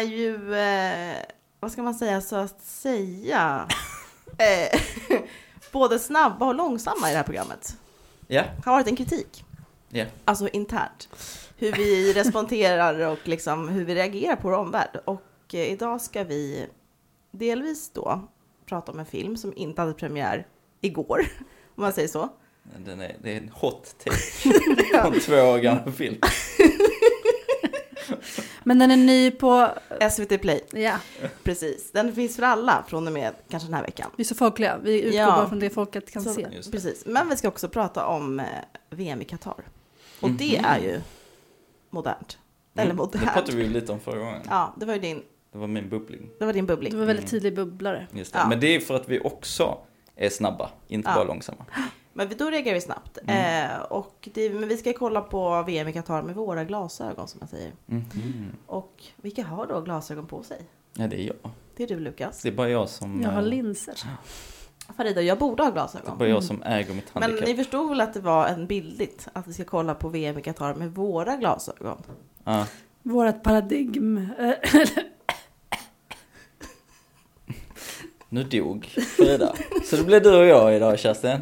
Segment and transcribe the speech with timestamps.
[0.00, 1.16] Är ju, eh,
[1.60, 3.68] vad ska man säga, så att säga,
[4.38, 4.80] eh,
[5.72, 7.76] både snabba och långsamma i det här programmet.
[8.26, 9.44] Ja, har varit en kritik,
[9.88, 10.04] ja.
[10.24, 11.08] alltså internt.
[11.56, 15.00] Hur vi responderar och liksom hur vi reagerar på vår omvärld.
[15.04, 16.66] Och eh, idag ska vi
[17.30, 18.28] delvis då
[18.66, 20.46] prata om en film som inte hade premiär
[20.80, 21.26] igår,
[21.74, 22.28] om man säger så.
[22.76, 26.20] Den är, det är en hot take på en två år gammal film.
[28.64, 29.68] Men den är ny på...
[30.10, 30.96] SVT Play, Ja,
[31.42, 31.92] precis.
[31.92, 34.10] Den finns för alla från och med kanske den här veckan.
[34.16, 34.78] vi är så folkliga.
[34.82, 35.26] Vi utgår Ja.
[35.26, 36.46] bara från det folket kan Så- se.
[36.50, 36.70] Det.
[36.70, 38.46] Precis, men vi ska också prata om eh,
[38.90, 39.64] VM i Qatar.
[40.20, 40.64] Och det Mhm.
[40.64, 41.00] är ju
[41.90, 42.38] modernt.
[42.74, 43.32] Eller Mm, Det modernt.
[43.32, 44.42] pratade vi lite om förra gången.
[44.48, 46.30] Ja, det var ju din, Det var min bubbling.
[46.38, 46.98] det var din Du bubbling.
[46.98, 48.06] var väldigt tydlig bubblare.
[48.12, 48.38] Just det.
[48.38, 48.48] Ja.
[48.48, 49.78] Men det är för att vi också
[50.16, 51.14] är snabba, inte Ja.
[51.14, 51.64] bara långsamma.
[52.12, 53.18] Men vi- då reagerar vi snabbt.
[53.26, 53.70] Mm.
[53.70, 57.38] Eh, och det, men vi ska kolla på VM i Qatar med våra glasögon som
[57.40, 57.72] man säger.
[57.86, 58.52] Mhm.
[58.66, 60.60] Och vilka har då glasögon på sig?
[60.94, 61.50] Ja, det är jag.
[61.76, 62.42] Det är du Lukas.
[62.42, 63.94] Det är bara jag som, Jag har linser.
[64.96, 66.18] Farida, jag borde ha det är glasögon.
[66.18, 67.48] bara jag som äger mitt Men handikapp.
[67.48, 70.42] ni förstod väl att det var en bildligt att vi ska kolla på VM i
[70.42, 72.02] Qatar med våra glasögon?
[72.44, 72.66] Ja.
[73.02, 74.28] Vårat paradigm.
[78.28, 78.84] Nu dog
[79.16, 79.54] Frida.
[79.84, 81.38] Så det blir du och jag idag, Kerstin.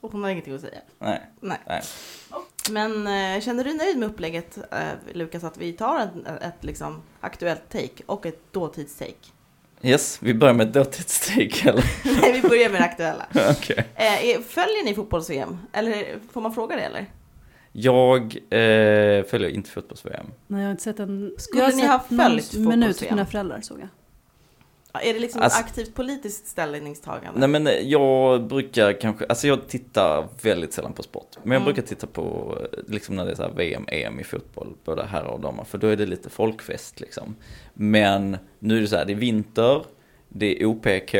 [0.00, 0.80] Och hon har ingenting att säga.
[0.98, 1.22] Nej.
[1.40, 1.58] Nej.
[1.66, 1.82] Nej.
[2.70, 7.02] Men eh, känner du nöjd med upplägget, eh, Lukas, att vi tar ett, ett liksom,
[7.20, 9.32] aktuellt take och ett dåtidstake?
[9.82, 11.84] Yes, vi börjar med ett dåtidstake eller?
[12.20, 13.26] Nej, vi börjar med det aktuella.
[13.50, 13.86] Okej.
[13.94, 15.58] Eh, följer ni fotbolls-VM?
[15.72, 17.06] Eller får man fråga det eller?
[17.72, 20.26] Jag eh, följer inte fotbolls-VM.
[20.46, 21.34] Nej, jag har inte sett en...
[21.38, 22.94] Skulle ni ha följt minut fotbolls-VM?
[22.94, 23.88] för mina föräldrar såg jag.
[25.00, 27.46] Är det liksom Alltså- ett aktivt politiskt ställningstagande?
[27.46, 31.36] Nej men jag brukar kanske, alltså jag tittar väldigt sällan på sport.
[31.42, 31.64] Men jag Mm.
[31.74, 35.24] brukar titta på, eh, liksom när det är så VM, EM i fotboll, både herrar
[35.28, 35.64] och damer.
[35.64, 37.36] För då är det lite folkfest liksom.
[37.74, 39.82] Men nu är det så här, det är vinter,
[40.28, 41.14] det är OPK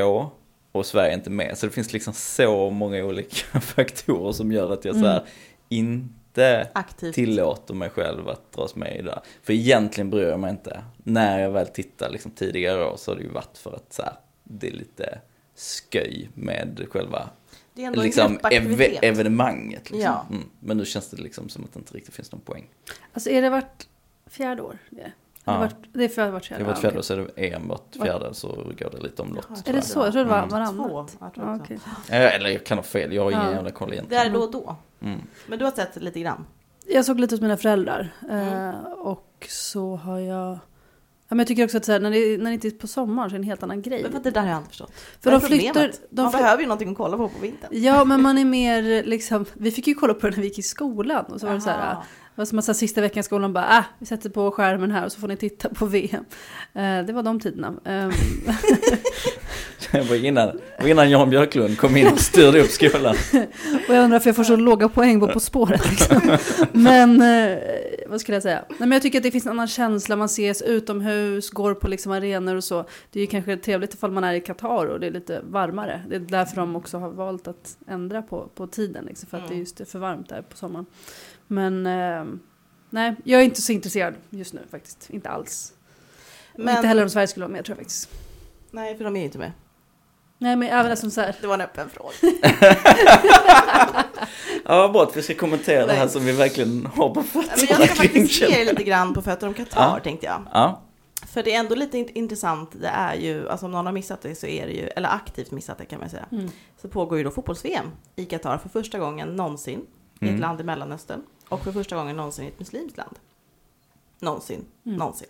[0.73, 1.59] och Sverige är inte med.
[1.59, 5.23] Så det finns liksom så många olika faktorer som gör att jag så här
[5.71, 6.09] Mm.
[6.39, 7.15] Inte Aktivt.
[7.15, 9.21] tillåter mig själv att dras med i det.
[9.43, 10.83] För egentligen bryr jag mig inte.
[10.97, 14.03] När jag väl tittar liksom tidigare år så har det ju varit för att så
[14.03, 14.13] här,
[14.45, 15.19] det är lite
[15.93, 17.29] sköj med själva
[17.75, 19.91] det är ändå liksom, en ev- evenemanget.
[19.91, 20.01] Liksom.
[20.01, 20.27] Ja.
[20.31, 20.45] Mm.
[20.61, 22.69] Men nu känns det liksom som att det inte riktigt finns någon poäng.
[23.13, 23.87] Alltså är det vart
[24.27, 24.79] fjärde år?
[24.91, 25.13] Det är,
[25.45, 25.53] Ja.
[25.55, 27.05] Eller vart, det är för vart Det fjärde var ett år, fjärde okej.
[27.05, 29.47] så är det EM vart fjärde så går det lite omlott.
[29.47, 29.99] Tror Är det så?
[30.01, 30.49] Jag trodde det var Mm.
[30.77, 31.17] Två, varannat.
[31.21, 31.79] jag tror
[32.09, 32.15] Ja.
[32.17, 33.47] Eh, Eller jag kan ha fel, jag har ingen.
[33.47, 34.33] Det jävla koll är egentligen.
[34.33, 34.77] då och då.
[35.03, 35.21] Mm.
[35.47, 36.47] Men du har sett lite grann?
[36.87, 38.13] Jag såg lite hos mina föräldrar.
[38.31, 38.49] Mm.
[38.69, 40.59] Eh, och så har jag...
[41.31, 42.87] Ja, men jag tycker också att så här, när, det, när det inte är på
[42.87, 44.03] sommaren så är det en helt annan grej.
[44.03, 44.93] Men för det där har jag inte förstått.
[45.21, 45.93] För de flyttar...
[46.11, 47.71] De Man fly- behöver ju någonting att kolla på på vintern.
[47.73, 49.45] Ja, men man är mer liksom...
[49.55, 51.25] Vi fick ju kolla på det när vi gick i skolan.
[51.25, 51.79] Och så var det så här...
[51.91, 52.03] Jaha.
[52.35, 54.51] Det var som att så här, sista veckan i skolan bara, ah, vi sätter på
[54.51, 56.25] skärmen här och så får ni titta på VM.
[56.73, 57.75] Eh, det var de tiderna.
[59.93, 63.17] Det var innan, var innan Jan Björklund kom in och styrde upp skolan.
[63.89, 65.91] och jag undrar varför jag får så låga poäng på På spåret.
[65.91, 66.37] Liksom.
[66.73, 67.59] Men, eh,
[68.09, 68.65] vad skulle jag säga?
[68.69, 70.17] Nej, men jag tycker att det finns en annan känsla.
[70.17, 72.85] Man ses utomhus, går på liksom arenor och så.
[73.13, 76.03] Det är ju kanske trevligt ifall man är i Qatar och det är lite varmare.
[76.09, 79.05] Det är därför de också har valt att ändra på, på tiden.
[79.05, 79.51] Liksom, för att Mm.
[79.51, 80.87] det är just för varmt där på sommaren.
[81.47, 82.25] Men eh,
[82.91, 85.11] nej, jag är inte så intresserad just nu faktiskt.
[85.11, 85.73] Inte alls.
[86.57, 88.11] Men, Inte heller om Sverige skulle vara med tror jag faktiskt.
[88.71, 89.53] Nej, för de är ju inte med.
[90.39, 91.37] Nej men även som så här.
[91.41, 92.13] Det var en öppen fråga.
[94.65, 97.45] Ja, bra att vi ska kommentera det här som vi verkligen har på Men jag
[97.59, 100.01] fötterna ska faktiskt ge er lite grann på fötter om Qatar, Ja.
[100.05, 100.43] tänkte jag.
[100.53, 100.81] Ja,
[101.27, 104.23] För det är ändå lite int- intressant, det är ju, alltså om någon har missat
[104.23, 106.51] det så är det ju, eller aktivt missat det kan man säga, Mm.
[106.83, 109.81] så pågår ju då fotbolls-VM i Qatar för första gången någonsin
[110.21, 110.41] i ett Mm.
[110.41, 113.19] land i Mellanöstern och för första gången någonsin i ett muslimskt land.
[114.21, 114.99] Någonsin, Mm.
[114.99, 115.29] någonsin.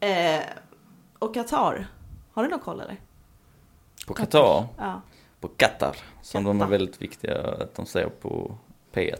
[0.00, 0.36] Mm.
[0.40, 0.44] Eh,
[1.18, 1.86] och Qatar,
[2.32, 2.96] har du någon koll eller?
[4.14, 5.00] På Qatar, Ja.
[5.40, 6.70] på Qatar, som de är Qatar.
[6.70, 8.54] väldigt viktiga att de säger på
[8.94, 9.16] P1.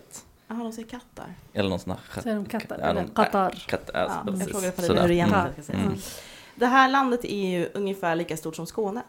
[0.49, 1.27] Jaha, de säger Qatar.
[1.53, 2.23] Eller någon sån här...
[2.23, 2.77] Säger de Qatar?
[2.81, 3.65] Ja, eller Qatar?
[3.69, 4.53] Qatar, Ja, alltså, jag precis.
[4.53, 5.01] frågade Farida Sådär.
[5.03, 5.53] hur det egentligen Mm.
[5.55, 5.83] ska sägas.
[5.85, 5.99] Mm.
[6.55, 9.03] Det här landet är ju ungefär lika stort som Skåne.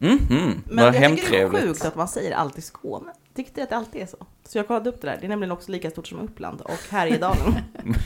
[0.00, 0.62] Mm, mm.
[0.66, 3.12] Men Vad jag tycker det är sjukt att man säger alltid Skåne.
[3.34, 4.16] Tyckte att det alltid är så.
[4.48, 5.16] Så jag kollade upp det där.
[5.20, 7.54] Det är nämligen också lika stort som Uppland och Härjedalen.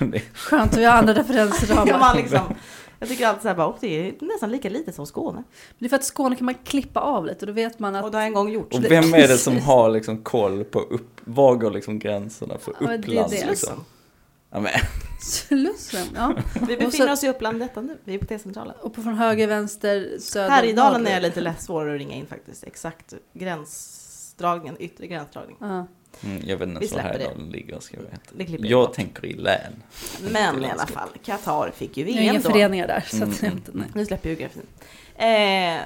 [0.12, 1.86] Det- Skönt att vi har andra referensramar.
[1.88, 2.54] ja, man liksom,
[2.98, 5.42] jag tycker alltid så här bara, och det är nästan lika litet som Skåne.
[5.78, 8.04] Det är för att Skåne kan man klippa av lite och då vet man att...
[8.04, 8.76] Och det har en gång gjorts.
[8.76, 12.74] Och vem är det som har liksom koll på upp, var går liksom gränserna för
[12.80, 13.30] Ja, men det är Uppland?
[13.30, 13.46] det.
[13.46, 13.84] Liksom?
[14.50, 14.72] Ja, men,
[15.20, 16.34] Slussen, ja.
[16.60, 17.98] Vi befinner så- oss i Uppland detta nu.
[18.04, 18.74] Vi är på T-centralen.
[18.82, 22.64] Och på från höger, vänster, söder, Härjedalen är lite lätt svårare att ringa in faktiskt.
[22.64, 25.56] Exakt gränsdragningen, yttre gränsdragning.
[25.60, 25.86] Ja.
[26.24, 27.24] Mm, jag vet inte Vi ens var släpper det.
[27.24, 28.58] Härjedalen ligger, ska jag veta.
[28.60, 29.82] Det jag tänker i län.
[30.30, 32.50] Men i alla fall, Qatar fick ju Jag har VM inga då.
[32.50, 33.00] föreningar där.
[33.00, 33.86] Så att, Mm, inte, nej.
[33.94, 34.66] Nu släpper jag geografin.
[35.14, 35.80] Eh,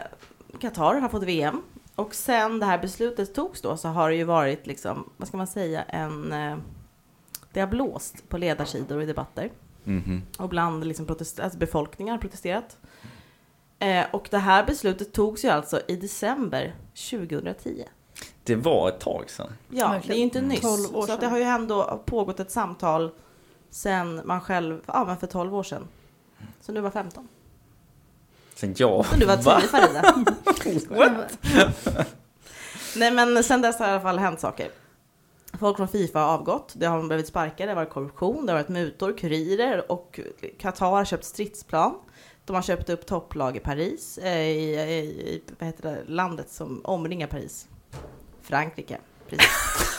[0.60, 1.62] Qatar har fått VM.
[1.94, 5.36] Och sen det här beslutet togs då så har det ju varit liksom, vad ska
[5.36, 6.32] man säga, en...
[6.32, 6.56] Eh,
[7.52, 9.50] det har blåst på ledarsidor och i debatter.
[9.84, 10.22] Mhm.
[10.38, 12.76] Och bland liksom protest- alltså befolkningar har protesterat.
[13.78, 16.74] Eh, och det här beslutet togs ju alltså i december
[17.10, 17.84] 2010.
[18.44, 19.52] Det var ett tag sedan.
[19.68, 20.08] Ja, Verkligen.
[20.08, 20.60] det är ju inte nyss.
[20.60, 21.30] 12 år så att det sedan.
[21.30, 23.10] har ju ändå pågått ett samtal
[23.70, 25.88] sen man själv, ja men för 12 år sedan.
[26.60, 27.28] Så nu var 15.
[28.54, 29.06] Sen jag...
[29.06, 29.60] Så du var 10 Va?
[29.60, 30.24] Farida.
[32.96, 34.70] Nej men sen dess har det i alla fall hänt saker.
[35.58, 38.58] Folk från Fifa har avgått, det har blivit sparkade, det har varit korruption, det har
[38.58, 40.20] varit mutor, kurirer och
[40.58, 41.94] Qatar har köpt stridsplan.
[42.44, 44.98] De har köpt upp topplag i Paris, eh, i, i,
[45.34, 47.68] i vad heter det, landet som omringar Paris.
[48.50, 48.98] Frankrike.
[49.28, 49.48] Precis.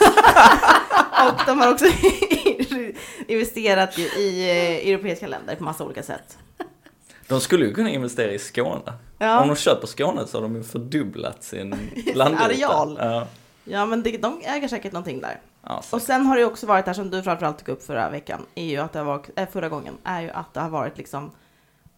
[1.28, 1.84] och de har också
[3.26, 6.38] investerat i eh, europeiska länder på massa olika sätt.
[7.28, 8.92] De skulle ju kunna investera i Skåne.
[9.18, 9.40] Ja.
[9.42, 11.70] Om de köper Skåne så har de ju fördubblat sin
[12.14, 12.44] landyta.
[12.44, 12.98] areal.
[13.00, 13.26] Ja.
[13.64, 15.40] Ja, men det, de äger säkert någonting där.
[15.62, 15.82] Ja.
[15.90, 18.64] Och sen har det också varit där som du framförallt tog upp förra veckan, är
[18.64, 21.30] ju att det har varit, äh, förra gången, är ju att det har varit liksom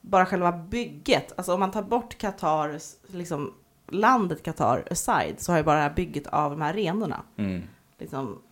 [0.00, 1.32] bara själva bygget.
[1.36, 3.54] Alltså om man tar bort Qatar, liksom
[3.94, 7.62] landet Qatar aside, så har ju bara det här bygget av de här arenorna Mm.
[7.98, 8.42] liksom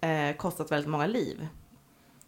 [0.00, 1.48] eh, kostat väldigt många liv.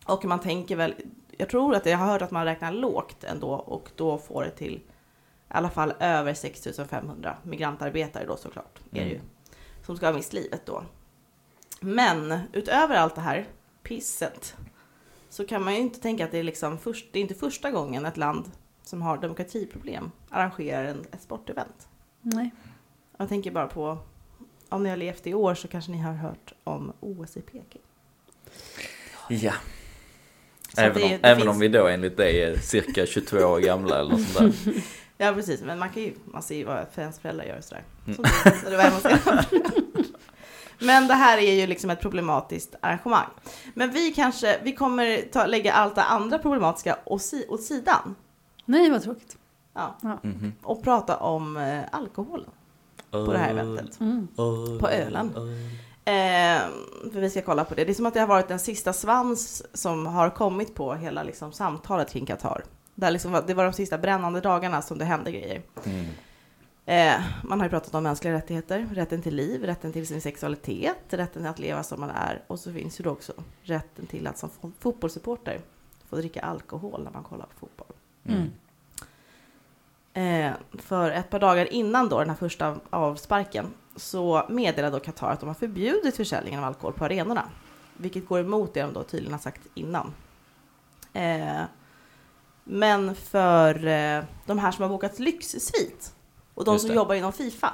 [0.06, 0.94] Och man tänker väl,
[1.38, 4.50] jag tror att jag har hört att man räknar lågt ändå och då får det
[4.50, 4.82] till i
[5.54, 9.26] alla fall över 6500 migrantarbetare då såklart, är det ju, Mm.
[9.86, 10.84] som ska ha mist livet då.
[11.80, 13.46] Men utöver allt det här
[13.82, 14.56] pisset
[15.28, 17.70] så kan man ju inte tänka att det är liksom först, det är inte första
[17.70, 18.50] gången ett land
[18.82, 21.88] som har demokratiproblem arrangerar en, ett sportevent.
[22.22, 22.50] Nej.
[23.16, 23.98] Jag tänker bara på,
[24.68, 27.82] om ni har levt i år så kanske ni har hört om OS i Peking.
[29.28, 29.52] Ja.
[30.74, 33.36] Så Även, det- om, det även finns- om vi då enligt dig är cirka 22
[33.38, 34.34] år gamla eller sånt
[34.64, 34.74] där.
[35.18, 37.84] Ja precis, men man kan ju, man ser ju vad ens föräldrar gör och sådär.
[38.06, 38.16] Mm.
[38.16, 39.46] Så det, så det var.
[40.78, 43.26] Men det här är ju liksom ett problematiskt arrangemang.
[43.74, 48.14] Men vi kanske, vi kommer ta, lägga allt det andra problematiska åt, åt sidan.
[48.64, 49.36] Nej, vad tråkigt.
[49.74, 50.52] Ja, Mhm.
[50.62, 52.50] och prata om eh, alkoholen
[53.10, 54.00] på det här eventet.
[54.00, 54.28] Mm.
[54.78, 55.36] På Öland.
[56.04, 56.62] Eh,
[57.12, 57.84] för vi ska kolla på det.
[57.84, 61.22] Det är som att det har varit den sista svans som har kommit på hela
[61.22, 62.64] liksom, samtalet kring Qatar.
[62.94, 65.62] Där liksom, det var de sista brännande dagarna som det hände grejer.
[65.84, 66.06] Mm.
[66.86, 70.96] Eh, man har ju pratat om mänskliga rättigheter, rätten till liv, rätten till sin sexualitet,
[71.08, 73.32] rätten att leva som man är och så finns ju då också
[73.62, 75.60] rätten till att som fo- fotbollssupporter
[76.08, 77.96] få dricka alkohol när man kollar på fotboll.
[78.28, 78.50] Mm.
[80.14, 83.66] Eh, för ett par dagar innan då den här första avsparken
[83.96, 87.44] så meddelade då Qatar att de har förbjudit försäljningen av alkohol på arenorna.
[87.96, 90.14] Vilket går emot det de då tydligen har sagt innan.
[91.12, 91.62] Eh,
[92.64, 96.14] men för eh, de här som har bokat lyxsvit
[96.54, 97.72] och de som jobbar inom Fifa,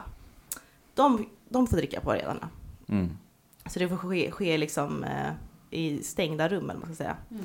[0.95, 2.49] de, de får dricka på arenorna.
[2.89, 3.19] Mm.
[3.67, 5.33] Så det får ske, ske liksom eh,
[5.71, 7.17] i stängda rum, eller man ska säga.
[7.31, 7.45] Mm.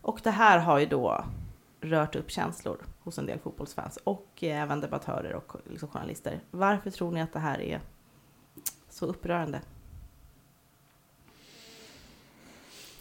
[0.00, 1.24] Och det här har ju då
[1.80, 6.40] rört upp känslor hos en del fotbollsfans och eh, även debattörer och liksom journalister.
[6.50, 7.80] Varför tror ni att det här är
[8.88, 9.60] så upprörande?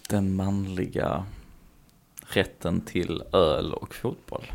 [0.10, 1.26] Den manliga
[2.28, 4.52] rätten till öl och fotboll.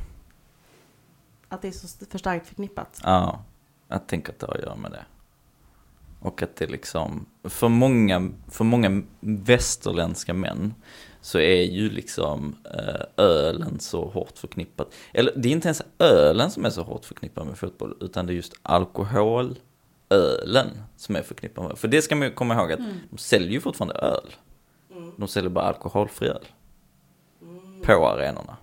[1.48, 3.00] Att det är så för starkt förknippat?
[3.04, 3.44] Ja,
[3.88, 5.04] jag tänker att det har att göra med det.
[6.20, 10.74] Och att det liksom, för många, för många västerländska män
[11.20, 14.94] så är ju liksom eh, ölen så hårt förknippat.
[15.12, 18.32] Eller det är inte ens ölen som är så hårt förknippad med fotboll, utan det
[18.32, 19.58] är just alkoholölen
[20.96, 21.78] som är förknippad med.
[21.78, 24.34] För det ska man ju komma ihåg att de säljer ju fortfarande öl.
[25.16, 26.44] De säljer bara alkoholfri öl.
[27.82, 28.56] På arenorna.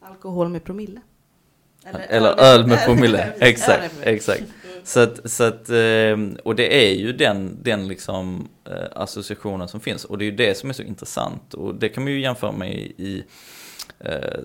[0.00, 1.00] Alkohol med promille?
[2.08, 4.42] Eller, öl med promille, exakt, exakt.
[4.84, 9.80] Så att, så att, ehm, och det är ju den, den liksom eh, associationen som
[9.80, 10.04] finns.
[10.04, 11.54] Och det är ju det som är så intressant.
[11.54, 13.24] Och det kan man ju jämföra med i,
[13.98, 14.40] eh,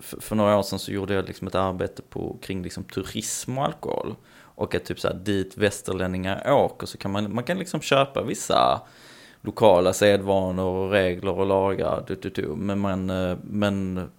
[0.00, 3.58] för, för några år sedan så gjorde jag liksom ett arbete på, kring liksom turism
[3.58, 4.14] och alkohol.
[4.38, 8.22] Och att typ så här, dit västerlänningar åker så kan man, man kan liksom köpa
[8.22, 8.80] vissa
[9.46, 12.04] lokala sedvanor och regler och lagar.
[12.06, 14.10] Du, du, du, men man, eh, men,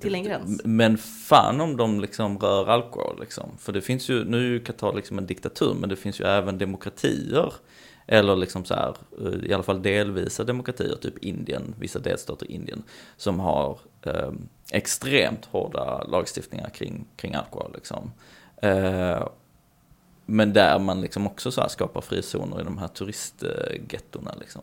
[0.00, 0.60] Till en gräns.
[0.64, 3.50] men fan om de liksom rör alkohol liksom.
[3.58, 6.24] För det finns ju, nu är ju Qatar liksom en diktatur, men det finns ju
[6.24, 7.52] även demokratier.
[8.06, 12.54] Eller liksom så här, eh, i alla fall delvisa demokratier, typ Indien, vissa delstater i
[12.54, 12.82] Indien.
[13.16, 14.32] Som har eh,
[14.70, 18.12] extremt hårda lagstiftningar kring, kring alkohol liksom.
[18.56, 19.28] Eh,
[20.26, 24.62] men där man liksom också så skapar frizoner i de här turistgettona liksom.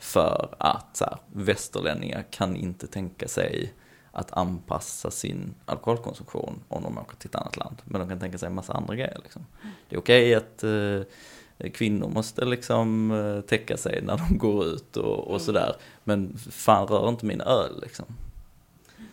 [0.00, 3.72] För att så här, västerlänningar kan inte tänka sig
[4.12, 7.82] att anpassa sin alkoholkonsumtion om de åker till ett annat land.
[7.84, 9.18] Men de kan tänka sig en massa andra grejer.
[9.22, 9.46] Liksom.
[9.88, 14.96] Det är okej att eh, kvinnor måste liksom eh, täcka sig när de går ut
[14.96, 15.76] och, och sådär.
[16.04, 18.06] Men fan rör inte min öl liksom.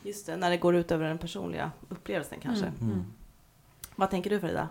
[0.03, 2.65] Just det, när det går ut över den personliga upplevelsen kanske.
[2.65, 2.91] Mm.
[2.91, 3.05] Mm.
[3.95, 4.69] Vad tänker du Frida?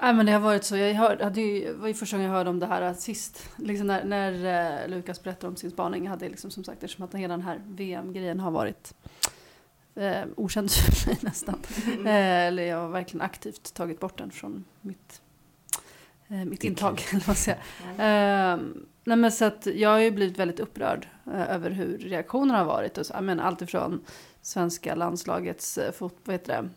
[0.00, 2.36] Nej men det har varit så, jag hörde, hade ju, var ju första gången jag
[2.36, 3.48] hörde om det här sist.
[3.56, 6.04] Liksom när, när eh, Lukas berättade om sin spaning.
[6.04, 8.94] Jag hade liksom som sagt, eftersom att hela den här VM-grejen har varit
[9.94, 11.60] eh, okänd för mig nästan.
[11.86, 15.22] Eh, eller jag har verkligen aktivt tagit bort den från mitt,
[16.28, 17.02] eh, mitt intag.
[17.10, 17.58] Eller vad säger.
[17.88, 18.58] Eh,
[19.04, 22.66] nej men så att jag har ju blivit väldigt upprörd eh, över hur reaktionerna har
[22.66, 22.98] varit.
[22.98, 24.04] Och så, jag menar, allt ifrån
[24.42, 26.68] svenska landslagets eh, fot, vad heter det?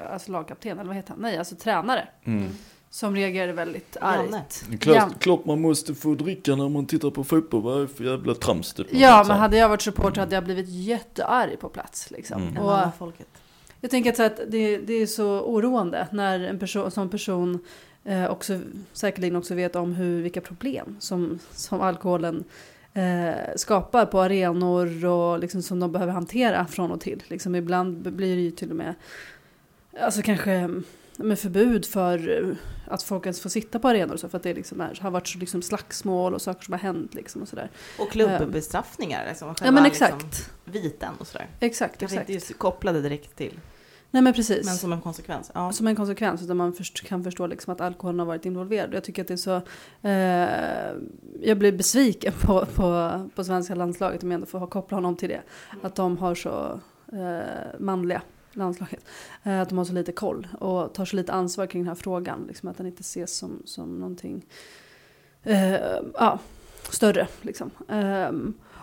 [0.00, 1.20] Alltså lagkapten, eller vad heter han?
[1.20, 2.08] Nej, alltså tränare.
[2.24, 2.48] Mm.
[2.90, 4.64] Som reagerade väldigt argt.
[4.80, 5.08] Klart, Ja.
[5.18, 8.34] klart man måste få dricka när man tittar på fotboll, vad är det för jävla
[8.34, 8.86] trams typ?
[8.90, 12.10] Ja, men hade jag varit supporter hade jag blivit jättearg på plats.
[12.10, 12.42] Liksom.
[12.42, 12.56] Mm.
[12.58, 13.26] Och folket.
[13.80, 17.58] jag tänker att, så att det, det är så oroande när en person, som person
[18.04, 18.60] eh, också,
[18.92, 22.44] säkerligen också vet om hur, vilka problem som, som alkoholen
[22.92, 27.22] eh, skapar på arenor och liksom som de behöver hantera från och till.
[27.28, 28.94] Liksom ibland blir det ju till och med
[30.00, 30.70] alltså kanske
[31.16, 34.42] med förbud för eh, att folk ens får sitta på arenor och så för att
[34.42, 37.48] det liksom är, har varit så liksom slagsmål och saker som har hänt liksom och
[37.48, 37.70] sådär.
[37.98, 39.26] Och klubbbestraffningar.
[39.28, 40.50] Liksom, Ja men liksom exakt.
[40.64, 41.48] viten och sådär.
[41.60, 42.30] Exakt, Kanske exakt.
[42.30, 43.60] inte kopplade direkt till,
[44.14, 44.66] Nej men precis.
[44.66, 45.50] men som en konsekvens.
[45.54, 45.72] Ja.
[45.72, 48.94] Som en konsekvens, utan man först, kan förstå liksom att alkoholen har varit involverad.
[48.94, 49.56] Jag tycker att det är så...
[50.02, 55.16] Eh, jag blir besviken på, på, på svenska landslaget, om jag ändå får koppla honom
[55.16, 55.42] till det.
[55.82, 56.80] Att de har så
[57.12, 58.22] eh, manliga
[58.58, 59.04] landslaget.
[59.42, 61.94] Eh, att de har så lite koll och tar så lite ansvar kring den här
[61.94, 62.44] frågan.
[62.48, 64.46] Liksom att den inte ses som, som någonting
[65.42, 65.74] eh,
[66.14, 66.38] ja,
[66.90, 67.26] större.
[67.42, 67.70] Liksom.
[67.88, 68.32] Eh,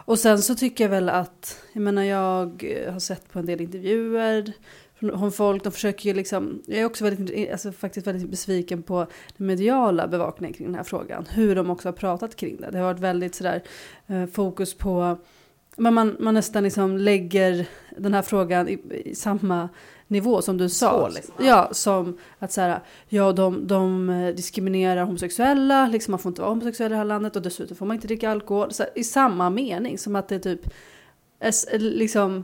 [0.05, 3.61] och sen så tycker jag väl att, jag menar jag har sett på en del
[3.61, 4.53] intervjuer
[5.01, 8.83] från från folk, de försöker ju liksom, jag är också väldigt, alltså faktiskt väldigt besviken
[8.83, 11.25] på den mediala bevakningen kring den här frågan.
[11.29, 12.71] Hur de också har pratat kring det.
[12.71, 13.63] Det har varit väldigt sådär
[14.07, 15.17] eh, fokus på,
[15.81, 17.65] men man, man nästan liksom lägger
[17.97, 19.69] den här frågan i, i samma
[20.07, 20.89] nivå som du sa.
[20.89, 21.33] Skål, liksom.
[21.45, 26.41] Ja, som att så här, ja de, de eh, diskriminerar homosexuella, liksom man får inte
[26.41, 28.71] vara homosexuell i det här landet och dessutom får man inte dricka alkohol.
[28.71, 30.61] Så här, I samma mening, som att det typ,
[31.39, 32.43] är, s- liksom,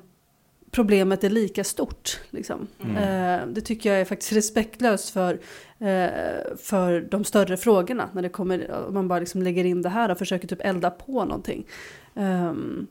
[0.72, 2.20] problemet är lika stort.
[2.29, 2.67] Liksom.
[2.84, 2.96] Mm.
[3.41, 5.34] Eh, det tycker jag är faktiskt respektlöst för,
[5.79, 6.10] eh,
[6.58, 8.10] för de större frågorna.
[8.13, 10.89] När det kommer, om man bara liksom lägger in det här och försöker typ elda
[10.89, 11.67] på någonting.
[12.15, 12.88] Ehm,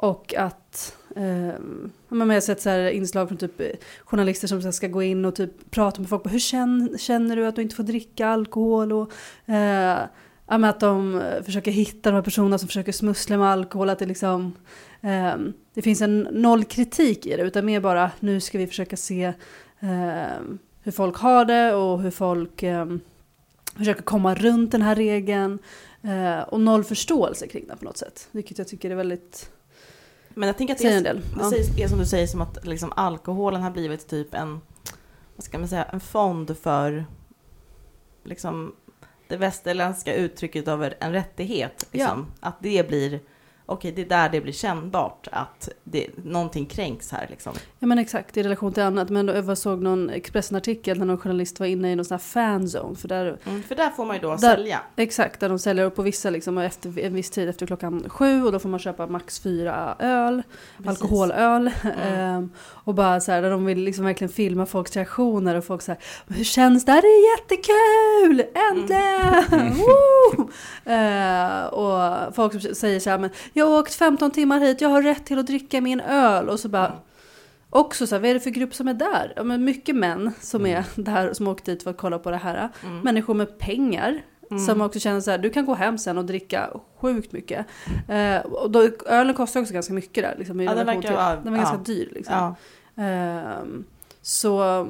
[0.00, 3.66] och att, um, jag har sett så här inslag från typ eh,
[4.04, 6.22] journalister som ska gå in och typ prata med folk.
[6.22, 8.92] på Hur känner, känner du att du inte får dricka alkohol?
[8.92, 9.12] Och,
[9.52, 9.98] eh,
[10.46, 13.90] att de eh, försöker hitta de här personerna som försöker smussla med alkohol.
[13.90, 14.52] Att det liksom,
[15.00, 17.42] ehm, det finns en noll kritik i det.
[17.42, 19.32] Utan mer bara, nu ska vi försöka se
[19.80, 23.00] ehm, hur folk har det och hur folk ehm,
[23.76, 25.58] försöker komma runt den här regeln.
[26.02, 28.28] Eh, och noll förståelse kring den på något sätt.
[28.32, 29.50] Vilket jag tycker är väldigt,
[30.38, 31.84] men jag tänker att det är, det Ja.
[31.84, 34.60] är som du säger som att liksom, alkoholen har blivit typ en,
[35.36, 37.06] vad ska man säga, en fond för
[38.24, 38.74] liksom,
[39.28, 41.86] det västerländska uttrycket över en rättighet.
[41.92, 42.26] Liksom.
[42.40, 43.20] Att det blir,
[43.68, 47.52] okej det är där det blir kännbart att det, någonting kränks här liksom.
[47.78, 49.08] Ja men exakt, i relation till annat.
[49.10, 52.18] Men då, jag såg någon Expressen-artikel när någon journalist var inne i någon sån här
[52.18, 52.96] fanzone.
[52.96, 54.80] För där, Mm, för där får man ju då Där- sälja.
[54.96, 58.04] exakt, där de säljer upp på vissa liksom, och efter en viss tid, efter klockan
[58.08, 58.42] sju.
[58.44, 60.42] Och då får man köpa max fyra öl,
[60.76, 60.88] Precis.
[61.02, 61.70] alkoholöl.
[61.82, 61.98] Mm.
[62.14, 65.54] Ehm, och bara så här, där de vill liksom verkligen filma folks reaktioner.
[65.54, 66.92] Och folk så här, hur känns det?
[66.92, 68.44] Det är jättekul!
[68.70, 69.60] Äntligen!
[69.60, 69.78] Mm.
[70.84, 74.88] Eh, och folk som säger så här, men jag har åkt 15 timmar hit, jag
[74.88, 76.48] har rätt till att dricka min öl.
[76.48, 76.92] Och så bara,
[77.70, 79.32] Också så här, vad är det för grupp som är där?
[79.36, 82.30] Ja, men mycket män som är där som har åkt dit för att kolla på
[82.30, 82.68] det här.
[82.84, 83.00] Mm.
[83.00, 84.62] Människor med pengar Mm.
[84.66, 87.66] som också känner så här, du kan gå hem sen och dricka sjukt mycket.
[88.08, 90.34] Eh, och då, ölen kostar också ganska mycket där.
[90.38, 91.82] Liksom, i Ja, den verkar till- vara- den var ganska ja.
[91.84, 92.08] dyr.
[92.14, 92.34] Liksom.
[92.94, 93.02] Ja.
[93.02, 93.84] Ehm,
[94.22, 94.86] så,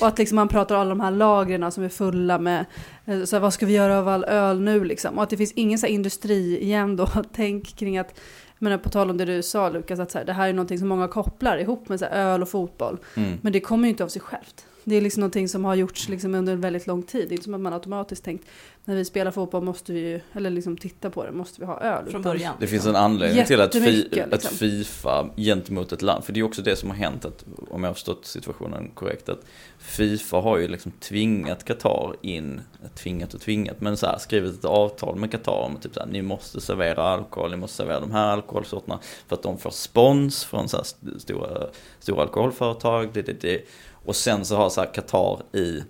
[0.00, 2.64] och att liksom man pratar om alla de här lagren som är fulla med,
[3.04, 5.16] eh, så här, vad ska vi göra av all öl nu liksom?
[5.16, 8.20] Och att det finns ingen så här industri igen då, tänk kring att,
[8.58, 10.78] menar på tal om det du sa Lukas, att så här, det här är någonting
[10.78, 12.98] som många kopplar ihop med så här, öl och fotboll.
[13.14, 13.38] Mm.
[13.42, 14.66] Men det kommer ju inte av sig självt.
[14.88, 17.28] Det är liksom någonting som har gjorts liksom under en väldigt lång tid.
[17.28, 18.46] Det är inte som att man automatiskt tänkt,
[18.84, 21.80] när vi spelar fotboll måste vi ju, eller liksom titta på det, måste vi ha
[21.80, 22.10] öl.
[22.10, 22.54] Från början.
[22.60, 24.58] Det finns en anledning till att, fi, Jättemycket, att liksom.
[24.58, 27.90] Fifa gentemot ett land, för det är också det som har hänt, att, om jag
[27.90, 29.40] har förstått situationen korrekt, att
[29.78, 32.60] Fifa har ju liksom tvingat Qatar in,
[32.94, 36.06] tvingat och tvingat, men så här, skrivit ett avtal med Qatar om typ så här,
[36.06, 40.44] ni måste servera alkohol, ni måste servera de här alkoholsorterna för att de får spons
[40.44, 41.66] från så här st- stora,
[41.98, 43.62] stora alkoholföretag, det, det, det.
[44.06, 45.82] Och sen så har så här Qatar i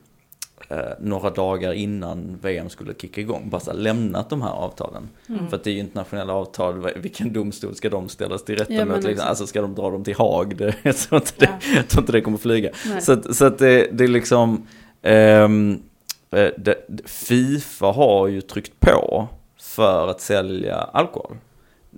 [0.69, 5.09] eh, några dagar innan VM skulle kicka igång, bara så här, lämnat de här avtalen.
[5.29, 5.49] Mm.
[5.49, 8.85] För att det är ju internationella avtal, vilken domstol ska de ställas till rätta Ja,
[8.85, 9.05] mot?
[9.05, 9.29] Liksom?
[9.29, 10.57] Alltså ska de dra dem till Haag?
[10.57, 11.77] Det, jag, tror inte det, Ja.
[11.77, 12.71] jag tror inte det kommer flyga.
[12.87, 13.03] Nej.
[13.03, 14.67] Så, att, så att det, det är liksom,
[15.03, 15.49] eh,
[16.57, 19.29] det, Fifa har ju tryckt på
[19.61, 21.37] för att sälja alkohol.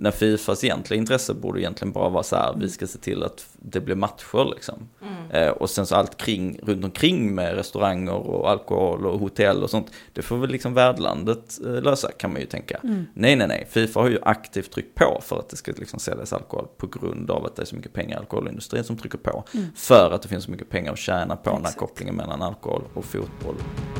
[0.01, 3.45] När Fifas egentliga intresse borde egentligen bara vara så här, vi ska se till att
[3.53, 4.89] det blir matcher liksom.
[5.01, 5.31] Mm.
[5.31, 9.69] Eh, och sen så allt kring, runt omkring med restauranger och alkohol och hotell och
[9.69, 12.79] sånt, det får väl liksom värdlandet eh, lösa kan man ju tänka.
[12.83, 13.05] Mm.
[13.13, 16.33] Nej, nej, nej, Fifa har ju aktivt tryckt på för att det ska liksom säljas
[16.33, 19.43] alkohol på grund av att det är så mycket pengar i alkoholindustrin som trycker på.
[19.53, 19.65] Mm.
[19.75, 21.77] För att det finns så mycket pengar att tjäna på när Exakt.
[21.77, 23.55] kopplingen mellan alkohol och fotboll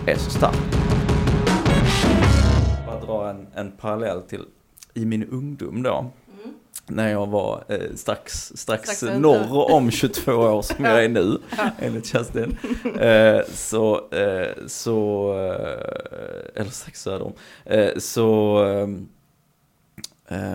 [0.07, 0.55] är så stark.
[2.85, 4.45] Bara dra en, en parallell till
[4.93, 5.97] i min ungdom då.
[5.97, 6.55] Mm.
[6.87, 11.37] När jag var eh, strax, strax, Strax norr om 22 år som jag är nu,
[11.79, 12.57] enligt Kerstin.
[12.99, 17.33] Eh, så, eh, så, eh, eller strax söder om.
[17.65, 18.87] Eh, så eh,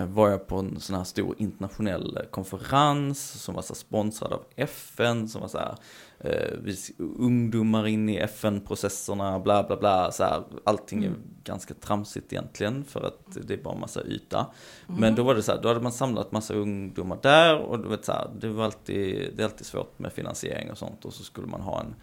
[0.09, 5.29] var jag på en sån här stor internationell konferens som var så sponsrad av FN,
[5.29, 5.75] som var så här,
[6.21, 6.59] eh,
[6.99, 11.21] ungdomar in i FN-processerna, bla bla bla, så här, allting är Mm.
[11.45, 14.47] ganska tramsigt egentligen för att det är bara massa yta.
[14.89, 15.01] Mm.
[15.01, 17.89] Men då var det så här, då hade man samlat massa ungdomar där och du
[17.89, 21.13] vet så här, det var alltid, det är alltid svårt med finansiering och sånt och
[21.13, 21.95] så skulle man ha en,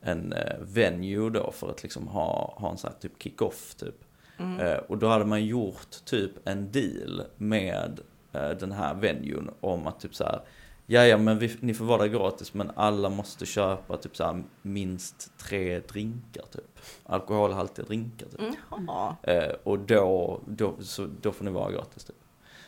[0.00, 3.94] en eh, venue då för att liksom ha, ha en sån här typ kick-off typ.
[4.38, 4.60] Mm.
[4.60, 8.00] Eh, och då hade man gjort typ en deal med
[8.32, 10.40] eh, den här venuen om att typ så här,
[10.86, 14.24] ja ja men vi, ni får vara där gratis men alla måste köpa typ så
[14.24, 16.78] här minst tre drinkar typ.
[17.04, 18.40] Alkoholhaltiga drinkar typ.
[18.40, 18.88] Mm.
[19.22, 22.16] Eh, och då, då, så, då får ni vara gratis typ.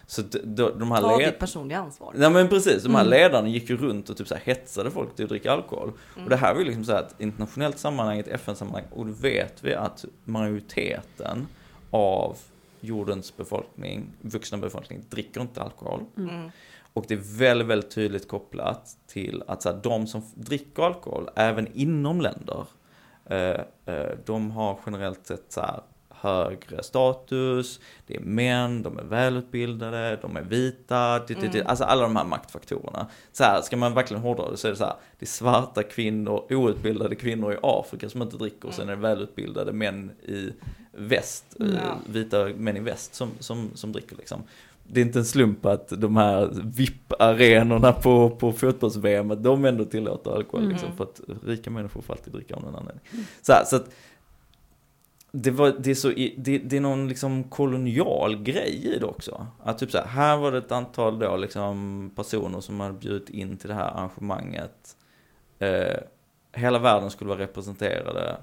[0.06, 1.28] Så då, de här Ta led...
[1.28, 2.12] ditt personliga ansvar.
[2.16, 3.10] Nej men precis, de här Mm.
[3.10, 5.92] ledarna gick ju runt och typ så här hetsade folk till att dricka alkohol.
[6.12, 6.24] Mm.
[6.24, 9.12] Och det här var ju liksom så här ett internationellt sammanhang, ett FN-sammanhang, och då
[9.12, 11.46] vet vi att majoriteten
[11.90, 12.38] av
[12.80, 16.04] jordens befolkning, vuxna befolkning, dricker inte alkohol.
[16.16, 16.50] Mm.
[16.92, 21.30] Och det är väldigt, väldigt tydligt kopplat till att så här, de som dricker alkohol,
[21.36, 22.66] även inom länder,
[23.24, 23.60] eh,
[23.94, 25.80] eh, de har generellt sett så här,
[26.20, 31.66] högre status, det är män, de är välutbildade, de är vita, det, det, det, Mm.
[31.66, 33.06] alltså alla de här maktfaktorerna.
[33.32, 35.82] Så här, ska man verkligen hårdra det så är det så här, det är svarta
[35.82, 40.52] kvinnor, outbildade kvinnor i Afrika som inte dricker, och sen är det välutbildade män i
[40.92, 41.76] väst, Mm.
[42.06, 44.42] Vita män i väst som, som, som dricker liksom
[44.92, 50.30] det är inte en slump att de här VIP-arenorna på, på fotbolls-VM, de ändå tillåter
[50.30, 50.72] alkohol Mm.
[50.72, 53.04] liksom, för att rika människor får alltid dricka av någon anledning.
[53.42, 53.90] Så, här, så att
[55.32, 59.46] det, var, det, är så, det, det är någon liksom kolonial grej i det också.
[59.62, 63.30] Att typ så här, här var det ett antal då liksom personer som hade bjudit
[63.30, 64.96] in till det här arrangemanget.
[65.58, 65.98] Eh,
[66.52, 68.36] hela världen skulle vara representerade.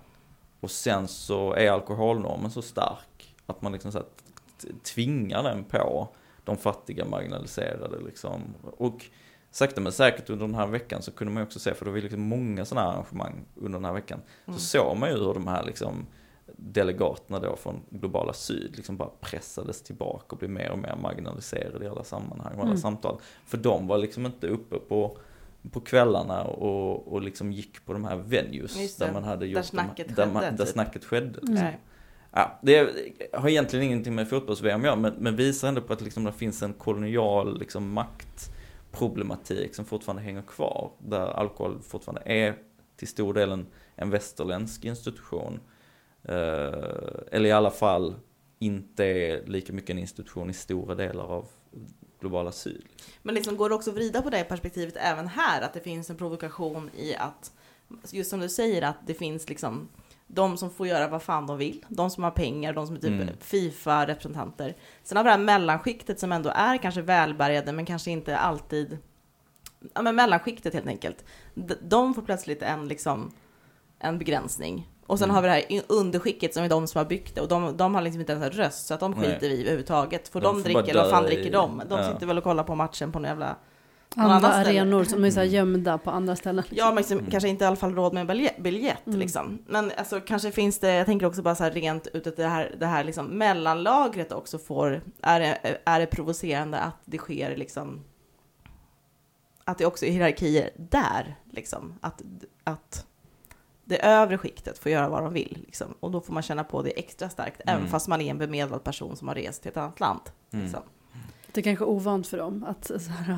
[0.59, 4.07] Och sen så är alkoholnormen så stark att man liksom så här,
[4.83, 6.09] tvingar den på
[6.43, 8.41] de fattiga marginaliserade liksom.
[8.77, 9.05] Och
[9.51, 11.97] sakta men säkert under den här veckan så kunde man också se, för det var
[11.97, 14.21] liksom många sådana här arrangemang under den här veckan.
[14.45, 14.59] Mm.
[14.59, 16.05] Så såg man ju hur de här liksom
[16.57, 21.85] delegaterna då från globala syd liksom bara pressades tillbaka och blev mer och mer marginaliserade
[21.85, 22.77] i alla sammanhang och alla Mm.
[22.77, 23.19] samtal.
[23.45, 25.17] För de var liksom inte uppe på
[25.71, 29.67] på kvällarna och, och liksom gick på de här venues där man hade gjort de-
[29.67, 30.73] snacket där, man, skedde, där typ.
[30.73, 31.39] snacket skedde.
[31.39, 31.53] Mm.
[31.53, 31.79] Nej.
[32.31, 32.89] Ja, det
[33.33, 36.31] har egentligen ingenting med fotbolls-VM att göra, men, men visar ändå på att liksom det
[36.31, 40.91] finns en kolonial liksom, maktproblematik som fortfarande hänger kvar.
[40.99, 42.55] Där alkohol fortfarande är
[42.97, 43.65] till stor del en,
[43.95, 45.59] en västerländsk institution.
[46.27, 48.15] Eh, eller i alla fall
[48.59, 51.47] inte är lika mycket en institution i stora delar av
[52.19, 52.85] globala syd.
[53.21, 56.09] Men liksom går det också att vrida på det perspektivet även här, att det finns
[56.09, 57.51] en provokation i att,
[58.11, 59.89] just som du säger, att det finns liksom
[60.27, 62.99] de som får göra vad fan de vill, de som har pengar, de som är
[62.99, 63.27] typ Mm.
[63.39, 64.75] Fifa-representanter.
[65.03, 68.97] Sen har vi det här mellanskiktet som ändå är kanske välbärgade, men kanske inte alltid,
[69.93, 71.25] ja men mellanskiktet helt enkelt.
[71.81, 73.31] De får plötsligt en liksom,
[73.99, 74.87] en begränsning.
[75.07, 75.35] Och sen Mm.
[75.35, 77.95] har vi det här underskicket som är de som har byggt det och de, de
[77.95, 79.19] har liksom inte ens en röst så att de Nej.
[79.19, 80.27] skiter vi i överhuvudtaget.
[80.27, 81.81] Får De de, eller vad fan dö i- dricker de?
[81.89, 82.13] De ja.
[82.13, 83.55] sitter väl och kollar på matchen på någon jävla
[84.15, 86.63] Andra arenor som är så här gömda på andra ställen.
[86.69, 89.19] Ja, men liksom, kanske inte i alla fall råd med en biljett, biljett Mm.
[89.19, 89.59] liksom.
[89.67, 92.47] Men alltså kanske finns det, jag tänker också bara så här rent ut att det
[92.47, 97.55] här, det här liksom mellanlagret också får, är det, är det provocerande att det sker
[97.57, 98.03] liksom,
[99.63, 101.93] att det också är hierarkier där, liksom.
[102.01, 102.21] Att,
[102.63, 103.05] att
[103.87, 105.93] det övre skiktet får göra vad de vill, liksom.
[105.99, 107.91] Och då får man känna på det extra starkt, även Mm.
[107.91, 110.21] fast man är en bemedlad person som har rest till ett annat land.
[110.53, 110.65] Mm.
[110.65, 110.81] Liksom.
[111.51, 113.37] Det är kanske ovant för dem att så här,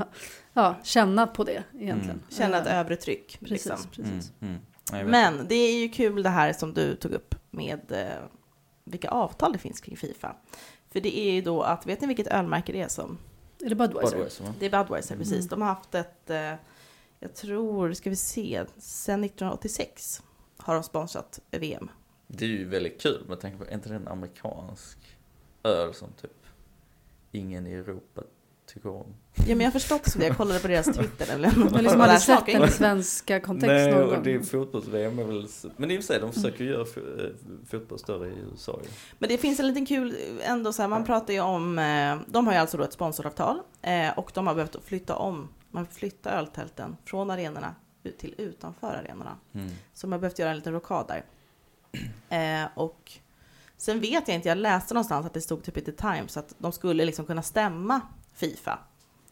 [0.53, 2.15] ja, känna på det egentligen.
[2.17, 2.23] Mm.
[2.29, 3.38] Känna ett Eh, övre tryck.
[3.39, 3.77] Precis, Liksom.
[3.91, 4.31] precis.
[4.41, 4.55] Mm.
[4.93, 5.07] Mm.
[5.07, 8.23] Men det är ju kul det här som du tog upp med eh,
[8.83, 10.35] vilka avtal det finns kring Fifa.
[10.91, 13.17] För det är ju då att, vet ni vilket ölmärke det är som?
[13.59, 14.15] Är det Budweiser?
[14.15, 14.53] Budweiser, va?
[14.59, 15.33] Det är Budweiser, precis.
[15.38, 15.47] Mm.
[15.47, 16.53] De har haft ett, eh,
[17.19, 20.21] jag tror, ska vi se, sedan 1986
[20.59, 21.89] har de sponsrat VM.
[22.27, 24.97] Det är ju väldigt kul med tanke på, är inte det en amerikansk
[25.63, 26.31] öl som typ
[27.31, 28.21] ingen i Europa
[28.73, 29.15] tycker om?
[29.35, 30.27] Ja, men jag har förstått som det.
[30.27, 31.61] Jag kollade på deras Twitter nämligen.
[31.61, 34.23] Har liksom Och aldrig sett den i svenska kontext Nej, någon och gång.
[34.23, 37.29] det är fotbolls-VM är väl, men i och för sig, de försöker ju göra eh,
[37.69, 38.89] fotboll större i USA ju.
[39.19, 42.47] Men det finns en liten kul ändå så här, man pratar ju om, eh, de
[42.47, 46.37] har ju alltså då ett sponsoravtal eh, och de har behövt flytta om, man flyttar
[46.37, 47.75] öltälten från arenorna
[48.17, 49.38] till utanför arenorna.
[49.53, 49.69] Mm.
[49.93, 51.25] Så de har behövt göra en liten rockad där.
[52.29, 53.12] Eh, och
[53.77, 56.55] sen vet jag inte, jag läste någonstans att det stod typ i The Times att
[56.57, 58.01] de skulle liksom kunna stämma
[58.33, 58.79] Fifa.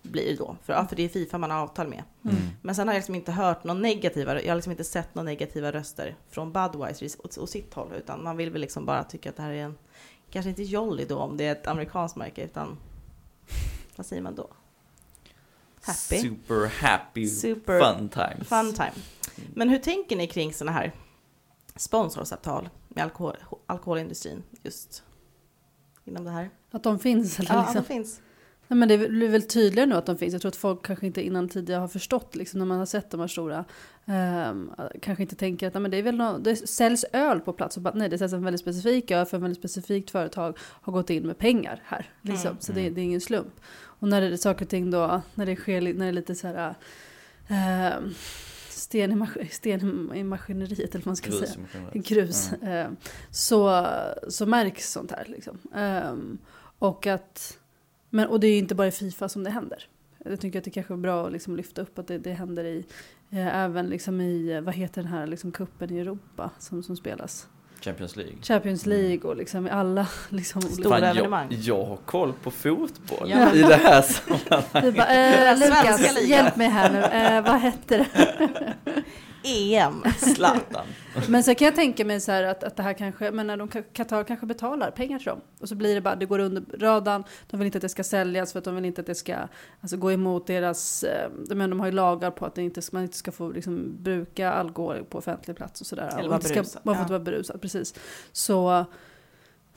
[0.02, 2.04] Blir det då, för, ja, för det är Fifa man har avtal med.
[2.24, 2.36] Mm.
[2.62, 5.26] Men sen har jag liksom inte hört någon negativa, jag har liksom inte sett några
[5.26, 9.30] negativa röster från Budweiser och, och sitt håll, utan man vill väl liksom bara tycka
[9.30, 9.78] att det här är en,
[10.30, 12.78] kanske inte Jolly då om det är ett amerikanskt märke, utan
[13.96, 14.50] vad säger man då?
[15.88, 16.20] Happy?
[16.22, 18.48] Super happy Super fun times.
[18.50, 18.92] Fun time.
[19.54, 20.92] Men hur tänker ni kring sådana här
[21.76, 25.04] sponsorsavtal med alkohol, alkoholindustrin just
[26.06, 26.50] inom det här?
[26.72, 27.40] Att de finns.
[27.40, 27.76] Eller Ja, liksom.
[27.82, 28.22] det finns.
[28.70, 30.34] Nej, men det blir väl tydligare nu att de finns.
[30.34, 33.12] Jag tror att folk kanske inte innan tidigare har förstått, liksom, när man har sett
[33.12, 33.66] de här stora,
[34.06, 34.72] ehm,
[35.02, 37.78] kanske inte tänker att nej, men det, är väl nå- det säljs öl på plats.
[37.78, 40.94] Och bara, nej, det säljs en väldigt specifik öl för en väldigt specifikt företag har
[40.94, 42.12] gått in med pengar här.
[42.22, 42.48] Liksom.
[42.50, 42.62] Mm.
[42.62, 43.54] Så det, det är ingen slump.
[44.00, 46.36] Och när det är saker och ting då, när det sker, när det är lite
[46.36, 46.76] så här,
[47.48, 48.14] ehm,
[48.70, 52.90] sten, i mas- sten i maskineriet, eller vad man ska Grus säga grus, eh,
[53.32, 53.88] så,
[54.28, 55.26] så märks sånt här.
[55.28, 55.58] Liksom.
[55.76, 56.38] Ehm,
[56.80, 57.58] och, att,
[58.10, 59.88] men, och det är ju inte bara i Fifa som det händer.
[60.26, 62.64] Jag tycker att det kanske är bra att liksom lyfta upp att det, det händer
[62.64, 62.86] i,
[63.30, 66.96] eh, även liksom i, eh, vad heter den här liksom, kuppen i Europa som, som
[66.98, 67.48] spelas?
[67.82, 68.34] Champions League.
[68.44, 70.62] Champions League och liksom alla liksom.
[70.62, 71.48] Stora Fan, evenemang.
[71.50, 73.54] Jag, jag har koll på fotboll Ja.
[73.54, 74.72] i det här sammanhanget.
[74.84, 77.00] Du bara, eh, Lukas, hjälp mig här nu.
[77.02, 78.08] Eh, vad hette det?
[79.48, 80.04] EM.
[80.18, 80.86] Zlatan.
[81.30, 83.58] Men så kan jag tänka mig så här att, att det här kanske, men när
[83.58, 86.64] de Qatar kanske betalar pengar till dem och så blir det bara, det går under
[86.78, 89.16] radarn, de vill inte att det ska säljas för att de vill inte att det
[89.16, 89.36] ska
[89.82, 93.04] alltså, gå emot deras, eh, men de har ju lagar på att det inte, man
[93.04, 96.16] inte ska få liksom, bruka alkohol på offentlig plats och sådär.
[96.20, 97.94] Eller vara berusad, Man får inte vara berusad, precis.
[98.32, 98.86] Så,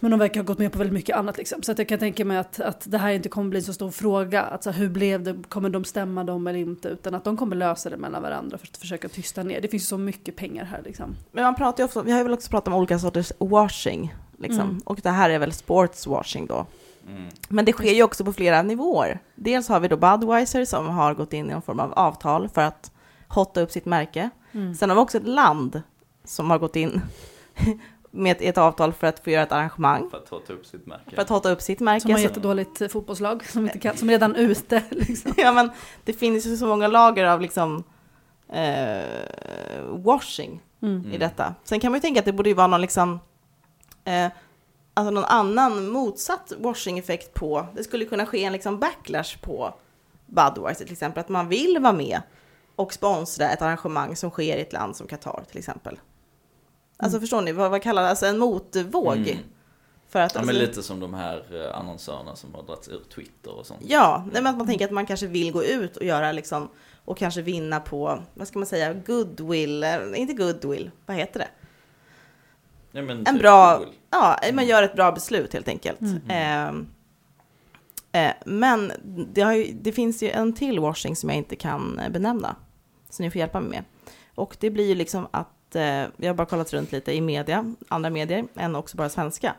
[0.00, 1.62] men de verkar ha gått med på väldigt mycket annat liksom.
[1.62, 3.72] Så att jag kan tänka mig att, att det här inte kommer bli en så
[3.72, 4.42] stor fråga.
[4.42, 5.42] Alltså, hur blev det?
[5.48, 6.88] Kommer de stämma dem eller inte?
[6.88, 9.60] Utan att de kommer lösa det mellan varandra för att försöka tysta ner.
[9.60, 11.16] Det finns så mycket pengar här liksom.
[11.32, 14.14] Men man pratar ju ofta, vi har ju väl också pratat om olika sorters washing.
[14.38, 14.60] Liksom.
[14.60, 14.80] Mm.
[14.84, 16.66] Och det här är väl sportswashing då.
[17.08, 17.28] Mm.
[17.48, 19.18] Men det sker ju också på flera nivåer.
[19.34, 22.62] Dels har vi då Budweiser som har gått in i någon form av avtal för
[22.62, 22.92] att
[23.28, 24.30] hotta upp sitt märke.
[24.52, 24.74] Mm.
[24.74, 25.82] Sen har vi också ett land
[26.24, 27.02] som har gått in
[28.10, 30.10] med ett, ett avtal för att få göra ett arrangemang.
[30.10, 31.14] För att ta upp sitt märke.
[31.14, 32.00] För att hotta upp sitt märke.
[32.00, 34.82] Som har jättedåligt fotbollslag som, inte kan, som redan är ute.
[34.90, 35.34] Liksom.
[35.36, 35.70] ja, men
[36.04, 37.84] det finns ju så många lager av liksom
[38.48, 41.12] eh, washing Mm.
[41.12, 41.54] i detta.
[41.64, 43.20] Sen kan man ju tänka att det borde ju vara någon liksom
[44.04, 44.26] eh,
[44.94, 49.74] alltså någon annan motsatt washing-effekt på, det skulle kunna ske en liksom backlash på
[50.26, 52.22] Budweiser till exempel, att man vill vara med
[52.76, 55.98] och sponsra ett arrangemang som sker i ett land som Qatar till exempel.
[57.00, 57.20] Alltså Mm.
[57.20, 59.16] förstår ni, vad, vad kallar det, alltså en motvåg?
[59.16, 59.36] Mm.
[60.08, 63.00] För att, Ja, men alltså, lite som de här eh, annonsörerna som har dragits ur
[63.14, 63.80] Twitter och sånt.
[63.84, 66.68] Ja, nej, men att man tänker att man kanske vill gå ut och göra liksom,
[67.04, 71.48] och kanske vinna på, vad ska man säga, goodwill, eh, inte goodwill, vad heter det?
[72.92, 73.92] Ja, men En typ bra, Google.
[74.10, 76.00] ja, man gör ett bra beslut helt enkelt.
[76.00, 76.20] Mm.
[76.28, 76.86] Ehm,
[78.12, 78.92] eh, men
[79.32, 82.56] det, ju, det finns ju en till washing som jag inte kan eh, benämna,
[83.10, 83.84] så ni får hjälpa mig med.
[84.34, 85.82] Och det blir ju liksom att, eh,
[86.16, 89.54] jag har bara kollat runt lite i media, andra medier, än också bara svenska,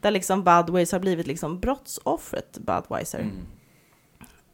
[0.00, 3.18] där liksom Budweiser har blivit liksom brottsoffret Budweiser.
[3.20, 3.36] Mm.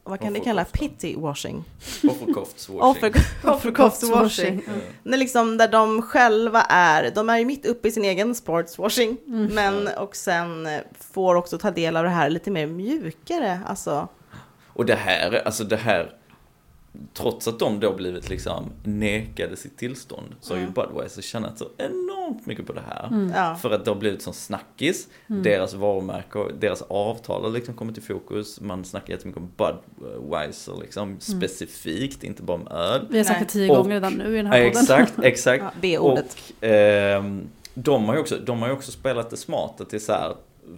[0.02, 0.64] Och vad kan det Offer- kalla?
[0.64, 1.64] Pity washing.
[2.10, 2.80] Offerkoftswashing.
[2.82, 3.12] Offer,
[3.44, 4.62] offerkoftswashing.
[4.66, 4.80] Mm.
[5.02, 9.16] När liksom där de själva är, de är ju mitt uppe i sin egen sportswashing,
[9.26, 9.46] Mm.
[9.54, 14.08] men och sen eh, får också ta del av det här lite mer mjukare, alltså.
[14.66, 16.12] Och det här, alltså det här,
[17.14, 20.74] trots att de då blivit liksom nekade sitt tillstånd så har ju Mm.
[20.74, 23.06] Budweiser tjänat så enormt mycket på det här.
[23.06, 23.32] Mm.
[23.36, 23.54] Ja.
[23.54, 27.98] För att det har blivit sån snackis, deras varumärke och deras avtal har liksom kommit
[27.98, 28.60] i fokus.
[28.60, 33.06] Man snackar jättemycket om Budweiser liksom, specifikt, inte bara om öl.
[33.10, 33.48] Vi har sagt det Nej.
[33.66, 34.82] tio Och- gånger redan nu i den här podden.
[34.82, 35.64] exakt, exakt.
[35.64, 36.36] Ja, B-ordet.
[36.60, 39.96] Och ehm, de har ju också, de har ju också spelat det smart att det
[39.96, 40.34] är så här,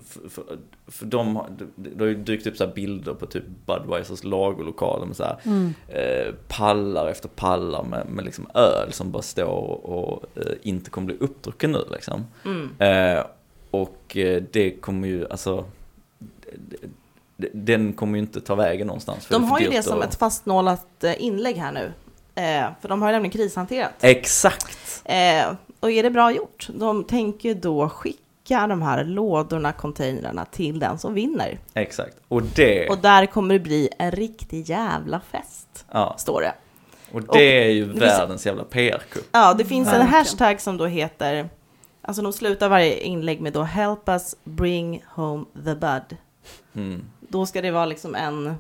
[0.09, 0.45] för, för,
[0.87, 1.47] för de har,
[1.77, 5.37] det, har ju dykt upp så här bilder på typ Budweisers lagerlokaler med så här,
[5.45, 5.75] Mm.
[5.89, 11.07] eh, pallar efter pallar med, med liksom öl som bara står och eh, inte kommer
[11.07, 12.27] bli uppdrucken nu liksom.
[12.45, 12.71] Mm.
[12.79, 13.25] Eh,
[13.71, 15.65] och eh, det kommer ju, alltså,
[17.53, 19.27] den kommer ju inte ta vägen någonstans.
[19.27, 21.93] för De har ju det som att- ett fastnålat eh, inlägg här nu.
[22.35, 23.93] Eh, för de har ju nämligen krishanterat.
[24.01, 25.03] Exakt!
[25.05, 26.69] Eh, och är det bra gjort?
[26.75, 27.89] De tänker då
[28.47, 31.59] skicka de här lådorna, containrarna till den som vinner.
[31.75, 32.17] Exakt.
[32.29, 36.53] Och det, Och där kommer det bli en riktig jävla fest, ja, står det.
[37.13, 39.29] och det och är ju det finns- världens jävla PR-kupp.
[39.33, 40.15] Ja, det finns en Verkligen.
[40.15, 41.49] hashtag som då heter,
[42.03, 46.17] alltså de slutar varje inlägg med då Help us bring home the bud.
[46.75, 47.05] Mm.
[47.21, 48.55] Då ska det vara liksom en,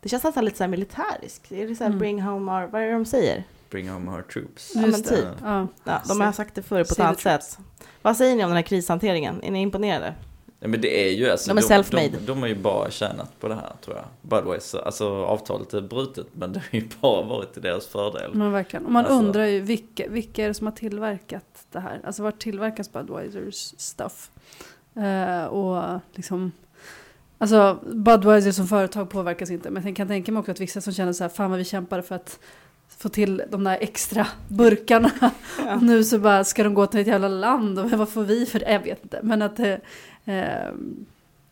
[0.00, 1.52] det känns nästan lite så här militäriskt.
[1.52, 1.98] Är det så här Mm.
[1.98, 3.44] bring home our, vad är det de säger?
[3.74, 4.72] Bring home our troops.
[4.74, 5.24] Ja, men typ.
[5.42, 5.68] Ja.
[5.84, 7.58] Ja, de har sagt det förr på ett annat the sätt.
[8.02, 9.42] Vad säger ni om den här krishanteringen?
[9.42, 10.14] Är ni imponerade?
[10.60, 12.10] Ja, men det är ju alltså, De är self-made.
[12.10, 14.04] De, de har ju bara tjänat på det här tror jag.
[14.22, 18.30] Budweiser, alltså avtalet är brutet men det har ju bara varit till deras fördel.
[18.34, 18.86] Men verkligen.
[18.86, 22.00] Och man Alltså- undrar ju vilka, vilka är det som har tillverkat det här?
[22.04, 24.30] Alltså vart tillverkas Budweisers stuff?
[24.96, 26.52] Eh, och liksom,
[27.38, 29.70] alltså Budweiser som företag påverkas inte.
[29.70, 31.64] Men jag kan tänka mig också att vissa som känner så här, fan vad vi
[31.64, 32.38] kämpade för att
[32.98, 35.10] få till de där extra burkarna.
[35.66, 35.74] Ja.
[35.74, 38.46] Och nu så bara ska de gå till ett jävla land och vad får vi
[38.46, 38.72] för det?
[38.72, 39.20] Jag vet inte.
[39.22, 39.76] Men att eh,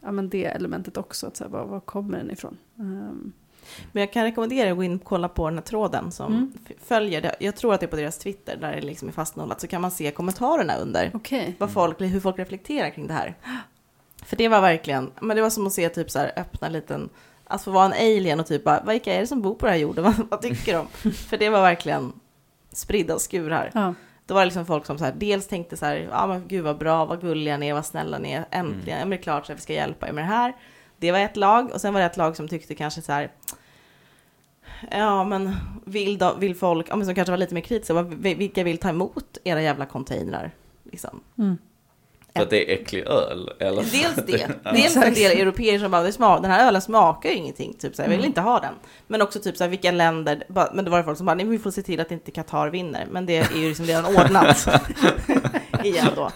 [0.00, 2.56] ja men det elementet också, att så här, var, var kommer den ifrån?
[2.78, 3.32] Ehm,
[3.92, 6.32] Men jag kan rekommendera er att gå in och kolla på den här tråden som
[6.32, 6.52] Mm.
[6.84, 7.36] följer det.
[7.40, 9.60] Jag tror att det är på deras Twitter där det liksom är fastnålat.
[9.60, 11.10] Så kan man se kommentarerna under.
[11.14, 11.54] Okej.
[11.58, 13.34] Vad folk, hur folk reflekterar kring det här.
[14.24, 16.72] För det var verkligen, men det var som att se typ så här öppna en
[16.72, 17.08] liten,
[17.54, 19.72] att få vara en alien och typ bara, vilka är det som bor på den
[19.72, 20.04] här jorden?
[20.18, 21.10] Vad, vad tycker de?
[21.12, 22.12] För det var verkligen
[22.72, 23.70] spridda skurar.
[23.74, 23.94] Ja.
[24.26, 26.64] Då var det liksom folk som så här, dels tänkte så här, ja men gud
[26.64, 29.22] vad bra, vad gulliga ni är, vad snälla ni är, äntligen, ja men det är
[29.22, 30.56] klart att vi ska hjälpa er med det här.
[30.98, 33.30] Det var ett lag, och sen var det ett lag som tyckte kanske så här,
[34.90, 38.14] ja men vill, då, vill folk, ja men som kanske var lite mer kritiska, vad-
[38.14, 40.50] vilka vill ta emot era jävla containrar?
[40.84, 41.20] Liksom.
[41.38, 41.58] Mm.
[42.36, 43.82] För att det är äcklig öl eller?
[43.82, 47.34] Dels det, dels en del europeer som bara, "Det smak, den här ölen smakar ju
[47.36, 48.28] ingenting, typ så här, jag vill Mm.
[48.30, 48.74] inte ha den.
[49.06, 51.46] Men också typ så här, vilka länder, men det var det folk som bara, nej
[51.46, 54.68] vi får se till att inte Qatar vinner, men det är ju liksom redan ordnat.
[55.84, 56.30] Igen då.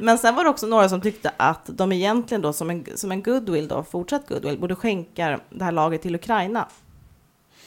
[0.00, 3.12] Men sen var det också några som tyckte att de egentligen då som en, som
[3.12, 6.68] en goodwill då, fortsatt goodwill, borde skänka det här laget till Ukraina.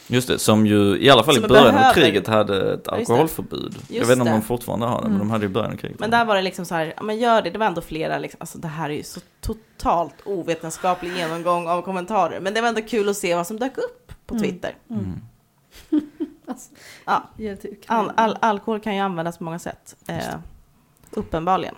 [0.08, 2.80] Just det, som ju i alla fall Som i början av behöver- kriget hade ett
[2.84, 3.76] Ja, just alkoholförbud.
[3.88, 5.18] jag vet inte om de fortfarande har det, men Mm.
[5.28, 5.98] de hade ju i början av kriget.
[6.00, 8.18] Men där var det liksom så här, ja men gör det, det var ändå flera,
[8.18, 12.68] liksom, alltså det här är ju så totalt ovetenskaplig genomgång av kommentarer, men det var
[12.68, 14.44] ändå kul att se vad som dök upp på Mm.
[14.48, 14.74] Twitter.
[14.90, 15.20] Mm.
[16.48, 16.70] Alltså,
[17.04, 17.22] Ja.
[17.86, 19.96] All, all, alkohol kan ju användas på många sätt.
[20.08, 20.16] Eh,
[21.10, 21.74] uppenbarligen.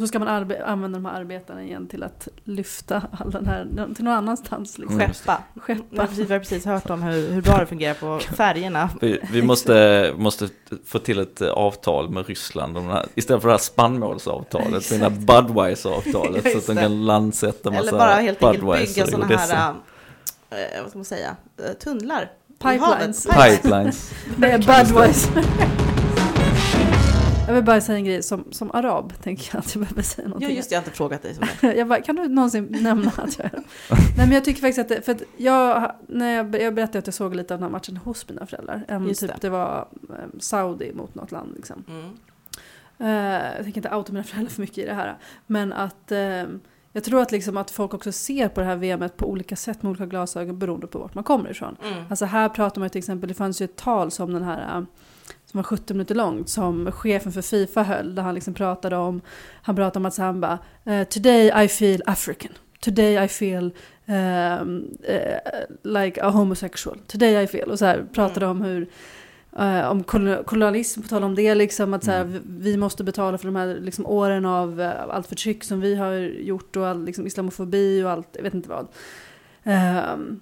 [0.00, 0.28] Så ska man
[0.64, 4.78] använda de här arbetarna igen till att lyfta all den här till någon annanstans.
[4.78, 5.00] Liksom.
[5.00, 5.12] Mm.
[5.12, 5.42] Skeppa.
[5.54, 6.02] Vi Skeppa.
[6.02, 8.90] har precis, vi har precis hört om hur, hur bra det fungerar på färgerna.
[9.00, 10.48] Vi, vi måste, måste
[10.86, 15.10] få till ett avtal med Ryssland det här, istället för det här spannmålsavtalet, det här
[15.10, 19.74] Budweiser-avtalet så att de kan landsätta massa Eller bara helt enkelt bygga sådana här,
[20.50, 22.30] eh, vad ska man säga, eh, tunnlar.
[22.58, 23.26] Pipelines.
[23.26, 23.62] havet.
[23.62, 24.10] Pipelines.
[24.36, 25.44] Det är Budweiser.
[27.50, 30.24] Jag vill bara säga en grej, som, som arab tänker jag att jag behöver säga
[30.24, 30.56] Ja, någonting.
[30.56, 31.36] just det, jag har inte frågat dig.
[31.76, 33.52] Jag bara, kan du någonsin nämna att jag är
[33.90, 37.06] Nej men jag tycker faktiskt att, det, för att jag, när jag, jag berättade att
[37.06, 38.84] jag såg lite av den här matchen hos mina föräldrar.
[38.88, 39.38] En, Just typ, det.
[39.40, 39.48] det.
[39.50, 41.84] var eh, Saudi mot något land liksom.
[41.88, 42.10] Mm.
[42.98, 45.18] Eh, jag tänker inte outa mina föräldrar för mycket i det här.
[45.46, 46.42] Men att eh,
[46.92, 49.82] jag tror att, liksom att folk också ser på det här VMet på olika sätt
[49.82, 51.76] med olika glasögon beroende på vart man kommer ifrån.
[51.82, 52.04] Mm.
[52.10, 54.84] Alltså här pratar man till exempel, det fanns ju ett tal som den här eh,
[55.46, 59.20] som var 70 minuter långt som chefen för Fifa höll där han liksom pratade om,
[59.62, 62.52] han pratade om att så han bara eh, Today I feel African.
[62.80, 63.72] Today I feel
[64.06, 65.38] um, eh,
[65.82, 66.98] like a homosexual.
[67.06, 67.70] Today I feel.
[67.70, 68.90] Och så här pratade om hur
[69.58, 72.42] eh, om kol- kolonialism, på tal om det, liksom, att så här, Mm.
[72.46, 76.12] vi- måste betala för de här liksom, åren av eh, allt förtryck som vi har
[76.42, 78.88] gjort och all liksom, islamofobi och allt, jag vet inte vad.
[79.64, 80.40] Ehm,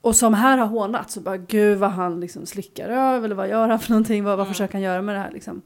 [0.00, 3.48] och som här har hånat så bara gud vad han liksom slickar över eller vad
[3.48, 4.52] gör han för någonting, vad, vad Mm.
[4.54, 5.62] försöker han göra med det här liksom.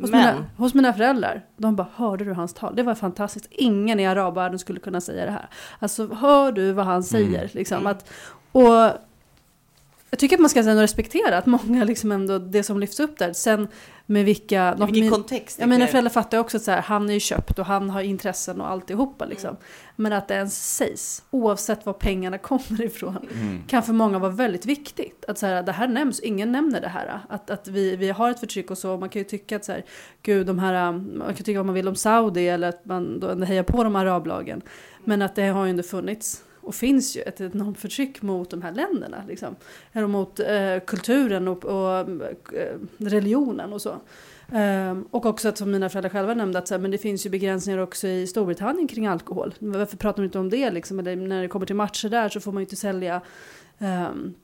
[0.00, 2.76] Hos, Men, mina, hos mina föräldrar, de bara hörde du hans tal?
[2.76, 5.48] Det var fantastiskt, ingen i arabvärlden skulle kunna säga det här.
[5.78, 7.50] Alltså hör du vad han säger?
[7.52, 7.86] Liksom, Mm.
[7.86, 8.10] att,
[8.52, 8.90] och
[10.10, 13.18] jag tycker att man ska ändå respektera att många liksom ändå, det som lyfts upp
[13.18, 13.68] där, sen
[14.06, 14.76] med vilka...
[14.78, 15.58] I vilken kontext?
[15.60, 18.00] Ja, mina föräldrar fattar också att så här, han är ju köpt och han har
[18.00, 19.48] intressen och alltihopa liksom.
[19.48, 19.60] Mm.
[19.96, 23.62] Men att det ens sägs, oavsett var pengarna kommer ifrån, Mm.
[23.66, 25.24] kan för många vara väldigt viktigt.
[25.28, 27.20] Att så här, det här nämns, ingen nämner det här.
[27.28, 29.72] Att, att vi, vi har ett förtryck och så, man kan ju tycka att så
[29.72, 29.84] här,
[30.22, 33.44] gud, de här, man kan tycka vad man vill om Saudi eller att man då
[33.44, 34.62] hejar på de arablagen.
[35.04, 38.62] Men att det har ju inte funnits och finns ju ett enormt förtryck mot de
[38.62, 39.22] här länderna.
[39.28, 39.56] Liksom.
[39.92, 42.00] Eller mot eh, kulturen och, och
[42.54, 43.94] eh, religionen och så.
[44.52, 47.26] Ehm, och också att som mina föräldrar själva nämnde att så här, men det finns
[47.26, 49.54] ju begränsningar också i Storbritannien kring alkohol.
[49.58, 50.98] Varför pratar man inte om det liksom?
[50.98, 53.20] Eller när det kommer till matcher där så får man ju inte sälja
[53.78, 54.34] ehm,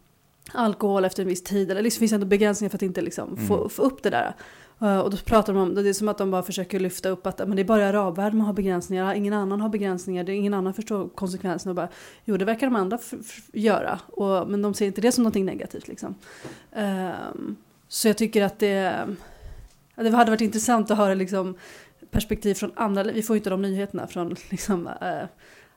[0.53, 1.71] alkohol efter en viss tid.
[1.71, 3.69] Eller liksom finns det ändå begränsningar för att inte liksom, få, Mm.
[3.69, 4.35] få upp det där.
[4.81, 7.27] Eh, och då pratar de om, det är som att de bara försöker lyfta upp
[7.27, 10.33] att men det är bara i arabvärlden man har begränsningar, ingen annan har begränsningar, det
[10.33, 11.71] är ingen annan förstår konsekvenserna.
[11.71, 11.89] Och bara,
[12.25, 12.99] jo, det verkar de andra
[13.53, 15.89] göra, och, men de ser inte det som någonting negativt.
[15.89, 16.15] Liksom.
[16.73, 17.57] Um,
[17.89, 19.07] så jag tycker att det,
[19.95, 21.55] det hade varit intressant att höra liksom,
[22.11, 25.27] perspektiv från andra, vi får ju inte de nyheterna från liksom, uh,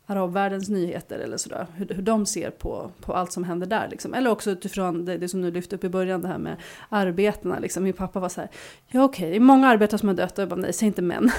[0.09, 3.87] arabvärldens nyheter eller sådär, hur, hur de ser på, på allt som händer där.
[3.91, 4.13] Liksom.
[4.13, 6.55] Eller också utifrån det, det som du lyfte upp i början, det här med
[6.89, 7.59] arbetarna.
[7.59, 7.83] Liksom.
[7.83, 8.49] Min pappa var så här,
[8.87, 11.01] ja okej, det är många arbetare som har dött, och jag bara nej, säg inte
[11.01, 11.29] män.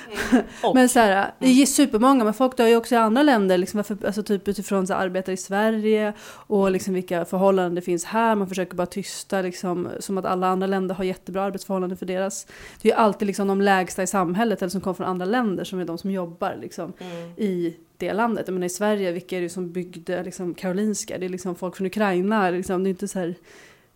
[0.62, 3.58] Och- Men så här, det är supermånga, men folk dör ju också i andra länder,
[3.58, 7.80] liksom, varför, alltså typ utifrån så här, arbetare i Sverige och liksom vilka förhållanden det
[7.82, 8.34] finns här.
[8.34, 12.46] Man försöker bara tysta, liksom, som att alla andra länder har jättebra arbetsförhållanden för deras.
[12.82, 15.64] Det är ju alltid liksom, de lägsta i samhället, eller som kommer från andra länder,
[15.64, 17.30] som är de som jobbar liksom, Mm.
[17.36, 18.48] i det landet.
[18.48, 21.18] Jag menar, I Sverige, vilka är det som byggde liksom, Karolinska?
[21.18, 22.50] Det är liksom folk från Ukraina.
[22.50, 23.26] Liksom, det, är inte så här,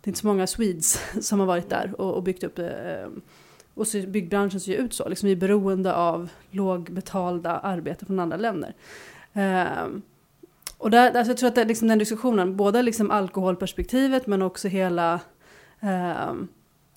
[0.01, 3.01] det är inte så många Swedes som har varit där och, och byggt upp det.
[3.03, 3.09] eh,
[3.75, 5.09] Och så, byggbranschen ser ju ut så.
[5.09, 8.75] Liksom, vi är beroende av lågbetalda arbete från andra länder.
[9.33, 10.03] Ehm,
[10.79, 14.69] och där, alltså jag tror att det, liksom den diskussionen, både liksom alkoholperspektivet men också
[14.69, 15.21] hela
[15.81, 16.49] ehm,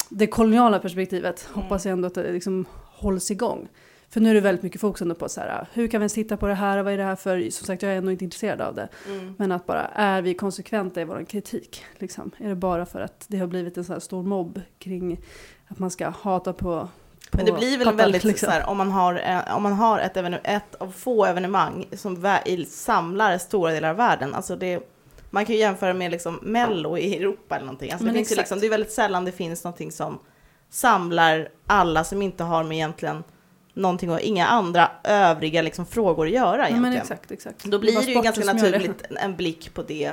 [0.09, 1.63] det koloniala perspektivet Mm.
[1.63, 3.67] hoppas jag ändå att det liksom hålls igång.
[4.09, 6.13] För nu är det väldigt mycket fokus ändå på så här, hur kan vi ens
[6.13, 8.23] titta på det här, vad är det här för, som sagt jag är ändå inte
[8.23, 8.89] intresserad av det.
[9.07, 9.35] Mm.
[9.37, 11.85] Men att bara, är vi konsekventa i vår kritik?
[11.97, 12.31] Liksom?
[12.37, 15.19] Är det bara för att det har blivit en så här stor mobb kring
[15.67, 16.89] att man ska hata på,
[17.31, 18.45] Men det blir väl Qatar, väldigt liksom.
[18.45, 22.37] så här, om man har, eh, om man har ett, ett av få evenemang som
[22.67, 24.33] samlar stora delar av världen.
[24.33, 24.79] Alltså det,
[25.29, 27.91] man kan ju jämföra med liksom Mello i Europa eller någonting.
[27.91, 30.19] Alltså det, finns liksom, det är väldigt sällan det finns någonting som
[30.69, 33.23] samlar alla som inte har med egentligen
[33.79, 36.81] någonting och inga andra övriga liksom frågor att göra Ja, egentligen.
[36.81, 37.63] men exakt, exakt.
[37.63, 40.11] Då blir det ju ganska naturligt en blick på det.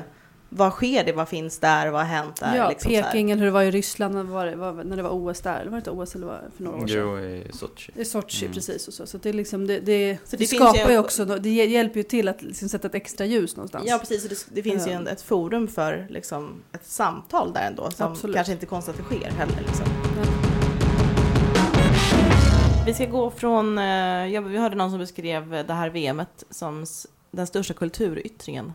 [0.48, 1.12] Vad sker det?
[1.12, 1.90] Vad finns där?
[1.90, 2.56] Vad har hänt där?
[2.56, 2.90] Ja, liksom.
[2.90, 5.60] Peking eller hur det var i Ryssland när det var, när det var OS där.
[5.60, 6.96] Eller var det inte OS eller var det för några år sedan?
[6.98, 7.92] Jo, i Sochi.
[7.96, 8.54] I Sochi Mm.
[8.54, 9.06] precis och så.
[9.06, 12.42] Så det, liksom, det, det, Så det, skapar ju- också, det hjälper ju till att
[12.42, 13.84] liksom sätta ett extra ljus någonstans.
[13.88, 14.28] Ja, precis.
[14.28, 18.36] Det, det finns ju en, ett forum för liksom, ett samtal där ändå, som Absolut.
[18.36, 19.60] kanske inte är konstigt att det sker heller.
[19.66, 19.84] Liksom.
[20.16, 20.45] Ja.
[22.86, 26.86] Vi ska gå från, eh, ja, vi hörde någon som beskrev det här VMet som
[27.30, 28.72] den största kulturyttringen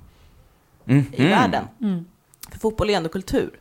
[0.86, 1.06] Mm.
[1.14, 1.64] i världen.
[1.82, 2.06] Mm.
[2.52, 3.60] För fotboll är ändå kultur,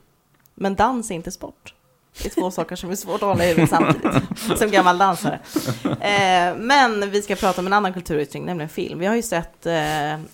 [0.54, 1.74] men dans är inte sport.
[2.22, 4.12] Det är två saker som är svårt att hålla i huvudet samtidigt,
[4.58, 5.40] som gammal dansare.
[5.84, 8.98] Eh, men vi ska prata om en annan kulturyttring, nämligen film.
[8.98, 9.72] Vi har ju sett eh,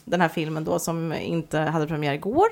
[0.05, 2.47] den här filmen då som inte hade premiär igår,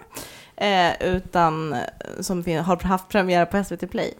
[0.56, 1.80] eh, utan eh,
[2.20, 4.14] som har haft premiär på SVT Play.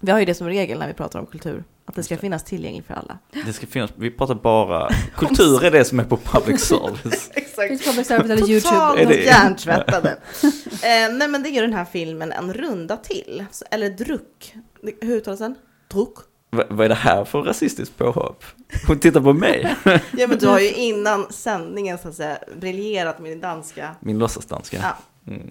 [0.00, 2.44] Vi har ju det som regel när vi pratar om kultur, att det ska finnas
[2.44, 3.18] tillgängligt för alla.
[3.46, 7.30] Det ska finnas, vi pratar bara, kultur är det som är på public service.
[7.34, 7.68] Exakt.
[7.68, 9.04] Finns public service eller YouTube.
[9.04, 10.10] Totalt hjärntvättade.
[10.42, 14.54] eh, nej men det är ju den här filmen En runda till, eller Druck.
[15.00, 15.54] Hur uttalas den?
[15.88, 16.14] Druck?
[16.50, 18.44] Va, vad är det här för rasistiskt påhopp?
[18.86, 19.76] Hon tittar på mig,
[20.16, 23.96] Ja men du har ju innan sändningen så att säga briljerat med din danska.
[24.00, 24.76] min låtsasdanska.
[24.82, 25.32] Ja.
[25.32, 25.50] Mm.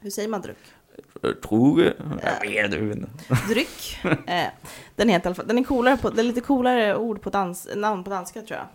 [0.00, 0.56] Hur säger man druck?
[1.42, 1.82] Tror
[2.22, 3.08] jag vet inte.
[3.48, 3.98] Dryck.
[4.26, 4.46] Eh,
[4.96, 7.30] den heter i alla fall, den är coolare på, det är lite coolare ord på
[7.30, 8.66] dans, namn på danska tror jag.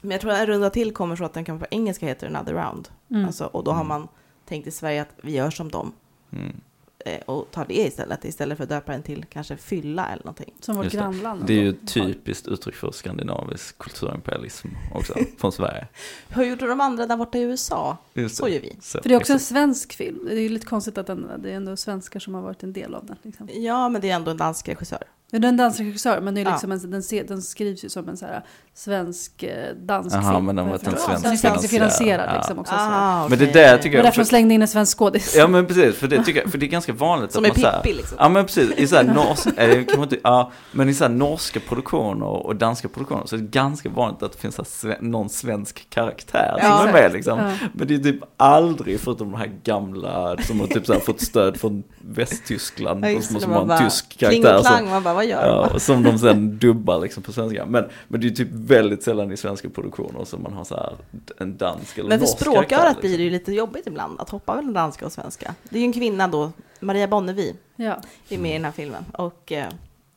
[0.00, 2.26] Men jag tror att en runda till kommer så att den kan på engelska heter
[2.26, 2.88] another round.
[3.10, 3.24] Mm.
[3.26, 3.88] Alltså, och då har Mm.
[3.88, 4.08] man
[4.48, 5.92] tänkt i Sverige att vi gör som dem.
[6.32, 6.60] Mm.
[7.06, 10.54] Eh, och tar det istället, istället för att döpa den till kanske fylla eller någonting.
[10.60, 11.44] Som vårt grannland.
[11.46, 11.86] Det är ju har.
[11.86, 15.86] typiskt uttryck för skandinavisk kulturimperialism också, från Sverige.
[16.28, 17.96] Hur gjorde de andra där borta i USA?
[18.14, 18.76] Just Så gör vi.
[18.80, 19.48] Så, För det är också en exakt.
[19.48, 20.24] svensk film.
[20.26, 22.72] Det är ju lite konstigt att den, det är ändå svenskar som har varit en
[22.72, 23.16] del av den.
[23.22, 23.48] Liksom.
[23.52, 25.02] Ja, men det är ändå en dansk regissör.
[25.30, 26.50] Det är en dansk regissör, men det är Ja.
[26.50, 30.44] liksom en, den, den skrivs ju som en så här svensk eh, dansk Jaha, film.
[30.46, 32.28] men den var en svensk Den är finansierad.
[32.32, 32.36] Ja.
[32.36, 32.74] liksom också.
[32.74, 32.80] så.
[32.80, 34.04] Ah, Men det där Det tycker var jag...
[34.04, 35.34] därför de slängde in en svensk skådis.
[35.36, 37.62] Ja men precis, för det tycker jag, för det är ganska vanligt Som att är
[37.62, 38.16] man här- Pippi liksom.
[38.20, 41.10] Ja men precis, i så här norsk, eller kanske inte, ja, men i så här
[41.10, 44.98] norska produktioner och danska produktioner så är det ganska vanligt att det finns så här
[45.00, 47.38] någon svensk karaktär Ja, som är med liksom.
[47.38, 47.52] Ja.
[47.72, 51.20] Men det är typ aldrig, förutom de här gamla som har typ så här fått
[51.20, 54.58] stöd från Västtyskland, Ja, och som, har en tysk Kling karaktär.
[54.58, 57.66] och Som, klang, man bara, vad gör ja, som de sen dubbar liksom på svenska.
[57.66, 60.94] Men, men det är typ väldigt sällan i svenska produktioner som man har så här
[61.38, 63.24] en dansk eller Men för norsk språkörat karaktär, blir det liksom.
[63.24, 65.54] ju lite jobbigt ibland att hoppa mellan danska och svenska.
[65.68, 68.00] Det är ju en kvinna då, Maria Bonnevie, Ja.
[68.28, 69.68] är med i den här filmen och eh,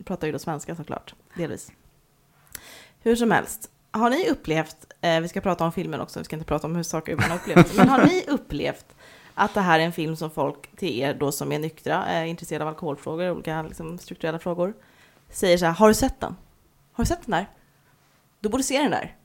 [0.06, 1.72] pratar ju då svenska såklart, delvis.
[3.01, 6.36] Hur som helst, har ni upplevt, eh, vi ska prata om filmen också, vi ska
[6.36, 8.86] inte prata om hur saker man har upplevt, men har ni upplevt
[9.34, 12.26] att det här är en film som folk till er då som är nyktra, är
[12.26, 14.74] intresserade av alkoholfrågor, olika liksom, strukturella frågor,
[15.34, 16.36] säger så här, har du sett den?
[16.93, 17.49] Har du sett den där?
[18.39, 19.15] Du borde se den där.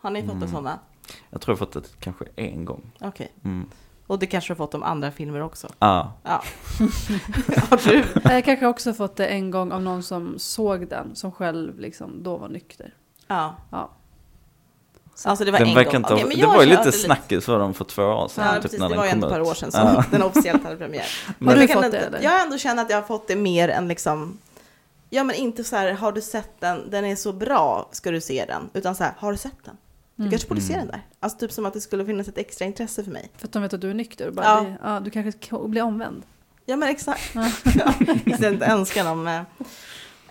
[0.00, 0.42] Har ni fått Mm.
[0.42, 0.78] en sådana?
[1.30, 2.90] Jag tror jag har fått det kanske en gång.
[3.00, 3.32] Okej.
[3.44, 3.66] Mm.
[4.06, 5.68] Och det kanske du har fått om andra filmer också?
[5.78, 6.06] Ah.
[6.22, 6.42] Ja.
[7.70, 8.04] har du?
[8.34, 12.22] Jag kanske också fått det en gång av någon som såg den, som själv liksom
[12.22, 12.94] då var nykter.
[13.26, 13.54] Ja.
[13.70, 13.90] Ja.
[15.24, 15.94] Alltså det var Den en gång.
[15.96, 18.44] inte ha, men det jag var ju lite snackis för dem för två år sedan.
[18.46, 18.78] Ja, typ, precis.
[18.80, 21.06] när Det den var ju ett par år sedan som den officiellt hade premiär.
[21.26, 22.22] Har Men du jag, kan fått inte, det, eller?
[22.22, 24.38] jag har ändå känt att jag har fått det mer än liksom,
[25.14, 28.20] ja men inte så här, har du sett den, den är så bra, ska du
[28.20, 28.70] se den?
[28.74, 29.76] Utan så här, har du sett den?
[30.16, 30.30] Du Mm.
[30.30, 30.86] kanske borde se Mm.
[30.86, 31.06] den där.
[31.20, 33.30] Alltså typ som att det skulle finnas ett extra intresse för mig.
[33.36, 34.28] För att de vet att du är nykter.
[34.28, 34.60] Och bara Ja.
[34.60, 36.22] blir, ja, du kanske blir omvänd.
[36.66, 37.34] Ja men exakt.
[37.34, 37.48] Ja.
[37.78, 37.94] ja,
[38.26, 39.44] istället önskan om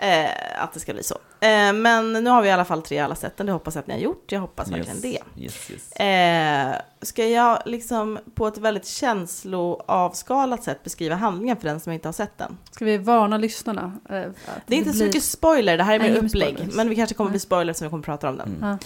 [0.02, 1.16] eh, att det ska bli så.
[1.39, 3.80] Eh, men nu har vi i alla fall tre alla sett den, det hoppas jag
[3.82, 4.32] att ni har gjort.
[4.32, 5.18] Jag hoppas verkligen det.
[5.38, 5.91] Yes, yes.
[5.91, 12.08] Eh, ska jag liksom på ett väldigt känsloavskalat sätt beskriva handlingen för den som inte
[12.08, 12.58] har sett den?
[12.72, 13.93] Ska vi varna lyssnarna?
[14.10, 16.54] eh, att Det är inte så blir- mycket spoiler, det här är mer upplägg.
[16.56, 16.76] spoilers.
[16.76, 17.34] Men vi kanske kommer Nej.
[17.34, 18.56] bli spoiler som vi kommer prata om den.
[18.64, 18.78] Mm.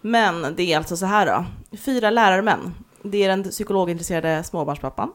[0.00, 1.44] Men det är alltså så här då.
[1.76, 2.74] Fyra lärarmän.
[3.02, 5.10] Det är den psykologintresserade småbarnspappan.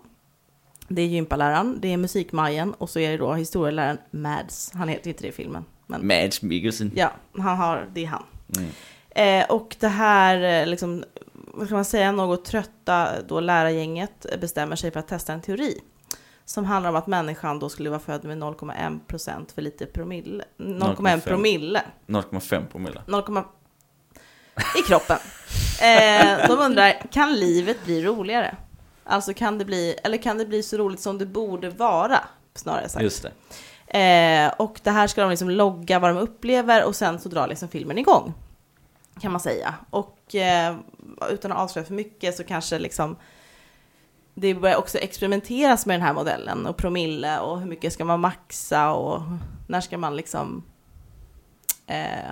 [0.88, 4.72] Det är gympaläraren, det är musikmajen och så är det då historieläraren Mads.
[4.74, 5.66] Han heter inte det i filmen.
[5.88, 6.92] Men Mads Mikkelsen.
[6.96, 8.24] ja, han har, det är han.
[8.58, 8.70] Mm.
[9.10, 14.76] Eh, och det här, eh, liksom, vad ska man säga, något trötta då lärargänget bestämmer
[14.76, 15.82] sig för att testa en teori.
[16.46, 20.44] Som handlar om att människan då skulle vara född med 0,1% för lite promille.
[20.58, 21.20] 0,1 0,5.
[21.20, 21.82] promille.
[22.08, 23.02] 0,5 promille.
[23.08, 23.24] 0,
[24.80, 25.18] i kroppen.
[25.82, 28.56] Eh, de undrar, kan livet bli roligare?
[29.08, 32.20] Alltså kan det bli, eller kan det bli så roligt som det borde vara?
[32.56, 33.04] Snarare sagt.
[33.04, 33.32] Just det.
[34.00, 37.48] Eh, och det här ska de liksom logga vad de upplever och sen så drar
[37.48, 38.34] liksom filmen igång.
[39.22, 39.76] Kan man säga.
[39.90, 40.76] Och eh,
[41.30, 43.16] utan att avslöja för mycket så kanske liksom
[44.34, 48.20] det börjar också experimenteras med den här modellen och promille och hur mycket ska man
[48.20, 49.22] maxa och
[49.68, 50.64] när ska man liksom
[51.88, 52.32] eh,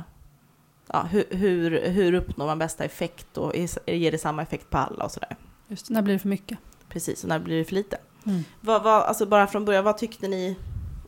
[0.88, 3.56] ja, hur, hur, hur uppnår man bästa effekt och
[3.86, 5.36] ger det samma effekt på alla och sådär.
[5.68, 6.58] Just det, när blir det för mycket?
[6.90, 7.98] Precis, och när blir det för lite?
[8.26, 8.44] Mm.
[8.62, 10.56] Vad, vad, alltså bara från början, vad tyckte ni,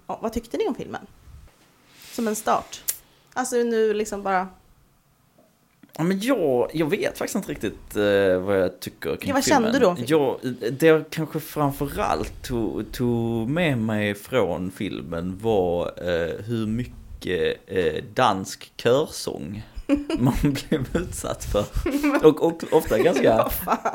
[0.05, 1.07] vad tyckte ni om filmen?
[2.11, 2.83] Som en start.
[3.33, 4.47] Alltså nu liksom bara,
[5.99, 9.43] Ja, men jag, jag vet faktiskt inte riktigt eh, vad jag tycker kring Ja, vad
[9.43, 9.63] filmen.
[9.63, 10.09] kände du om filmen?
[10.41, 17.57] Jag, det jag kanske framförallt tog, tog med mig från filmen var eh, hur mycket
[17.67, 19.63] eh, dansk körsång
[20.19, 21.65] man blev utsatt för.
[22.25, 23.49] Och, och ofta ganska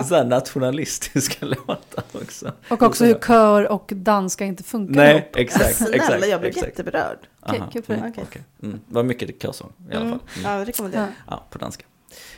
[0.08, 2.52] så här nationalistiska låtar också.
[2.68, 5.36] Och också hur kör och danska inte funkar Nej, ihop.
[5.36, 5.76] exakt.
[5.76, 6.66] snälla exakt, jag blev exakt.
[6.66, 7.18] jätteberörd.
[7.40, 8.02] Okej, kul för dig.
[8.16, 8.26] mm.
[8.62, 10.18] Mm, det var mycket körsång i alla Mm.
[10.18, 10.28] fall.
[10.38, 10.52] Mm.
[10.52, 11.44] Ja, det rekommenderar Ja.
[11.50, 11.84] på danska.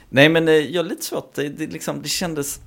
[0.09, 2.61] Nej, men eh, jag har lite svårt, det, det, liksom, det kändes,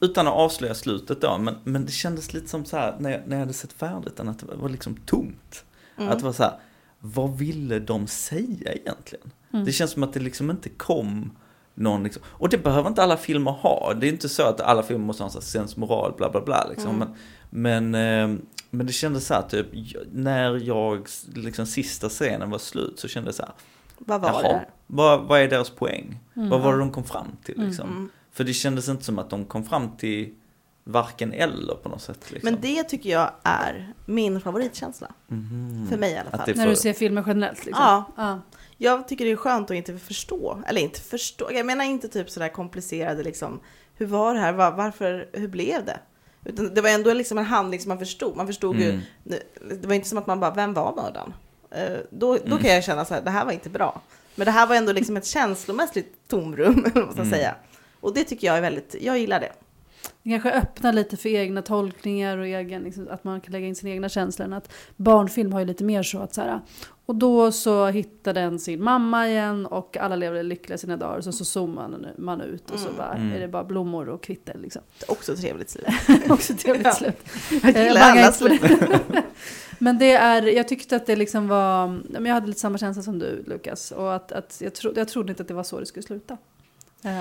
[0.00, 3.20] utan att avslöja slutet då, men, men det kändes lite som så här, när jag,
[3.26, 5.64] när jag hade sett färdigt den, att det var liksom tomt.
[5.98, 6.08] Mm.
[6.12, 6.58] Att det var så här,
[7.00, 9.30] vad ville de säga egentligen?
[9.52, 9.64] Mm.
[9.64, 11.36] Det känns som att det liksom inte kom
[11.74, 13.94] någon, liksom, och det behöver inte alla filmer ha.
[14.00, 16.90] Det är inte så att alla filmer måste ha en sensmoral, bla bla bla liksom.
[17.02, 17.08] Mm.
[17.50, 18.38] Men, men, eh,
[18.70, 19.66] men det kändes så här, typ,
[20.12, 23.52] när jag, liksom sista scenen var slut så kände jag så här,
[23.98, 26.18] Vad var Jaha, det vad, vad är deras poäng?
[26.36, 26.48] Mm.
[26.48, 27.68] Vad var det de kom fram till Mm.
[27.68, 27.88] liksom?
[27.90, 28.08] Mm.
[28.32, 30.34] För det kändes inte som att de kom fram till
[30.84, 32.30] varken eller på något sätt.
[32.30, 32.50] Liksom.
[32.52, 35.12] Men det tycker jag är min favoritkänsla.
[35.28, 35.86] Mhm.
[35.90, 36.40] För mig i alla fall.
[36.46, 37.84] det- När du ser filmer generellt liksom.
[37.84, 38.04] Ja.
[38.16, 38.40] ja.
[38.80, 42.30] Jag tycker det är skönt att inte förstå, eller inte förstå, jag menar inte typ
[42.30, 43.60] sådär komplicerade liksom,
[43.94, 46.00] hur var det här, Var, varför, hur blev det?
[46.44, 49.00] Utan det var ändå liksom en handling som man förstod, man förstod ju, Mm.
[49.80, 51.34] det var inte som att man bara, vem var mördaren?
[51.70, 52.58] Eh, Då, då Mm.
[52.58, 54.00] kan jag känna så här, det här var inte bra.
[54.34, 57.30] Men det här var ändå liksom ett känslomässigt tomrum, man ska Mm.
[57.30, 57.54] säga.
[58.00, 59.52] Och det tycker jag är väldigt, jag gillar det.
[60.22, 63.74] Det kanske öppnar lite för egna tolkningar och egen, liksom, att man kan lägga in
[63.76, 64.52] sina egna känslor.
[64.54, 66.60] Att barnfilm har ju lite mer så att så här,
[67.06, 71.20] och då så hittar den sin mamma igen och alla lever lyckliga sina dagar.
[71.20, 73.32] Så, så zoomar man, ut och så bara, Mm.
[73.32, 74.82] är det bara blommor och kvitter liksom.
[75.08, 75.86] Också trevligt slut.
[76.28, 76.92] Också trevligt Ja.
[76.92, 77.16] slut.
[77.62, 78.48] Jag Eh, gillar inte på
[79.12, 79.22] det.
[79.78, 83.18] Men det är, jag tyckte att det liksom var, jag hade lite samma känsla som
[83.18, 83.90] du Lukas.
[83.90, 86.36] Och att, att jag, tro, jag trodde inte att det var så det skulle sluta.
[87.04, 87.20] Eh,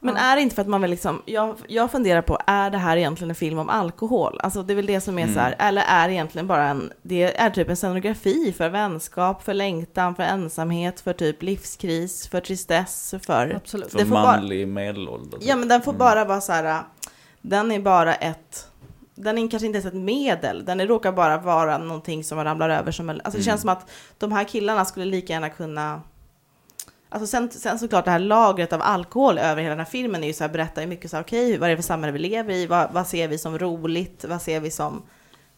[0.00, 2.78] Men är det inte för att man vill liksom, jag, jag funderar på, är det
[2.78, 4.40] här egentligen en film om alkohol?
[4.42, 5.34] Alltså det är väl det som är Mm.
[5.34, 9.42] så här, eller är det egentligen bara en, det är typ en scenografi för vänskap,
[9.42, 13.54] för längtan, för ensamhet, för typ livskris, för tristess, för...
[13.56, 13.90] Absolut.
[13.92, 15.38] För Det får bara- manlig medelålder.
[15.38, 15.48] typ.
[15.48, 15.98] Ja men den får Mm.
[15.98, 16.82] bara vara så här,
[17.42, 18.68] den är bara ett,
[19.14, 22.68] den är kanske inte ens ett medel, den är, råkar bara vara någonting som ramlar
[22.70, 23.44] över som alltså det Mm.
[23.44, 26.00] känns som att de här killarna skulle lika gärna kunna
[27.08, 30.26] Alltså sen, sen såklart det här lagret av alkohol över hela den här filmen är
[30.26, 32.18] ju så här, berättar ju mycket så här, okej, vad är det för samhälle vi
[32.18, 32.66] lever i?
[32.66, 34.24] Vad, vad ser vi som roligt?
[34.28, 35.02] Vad ser vi som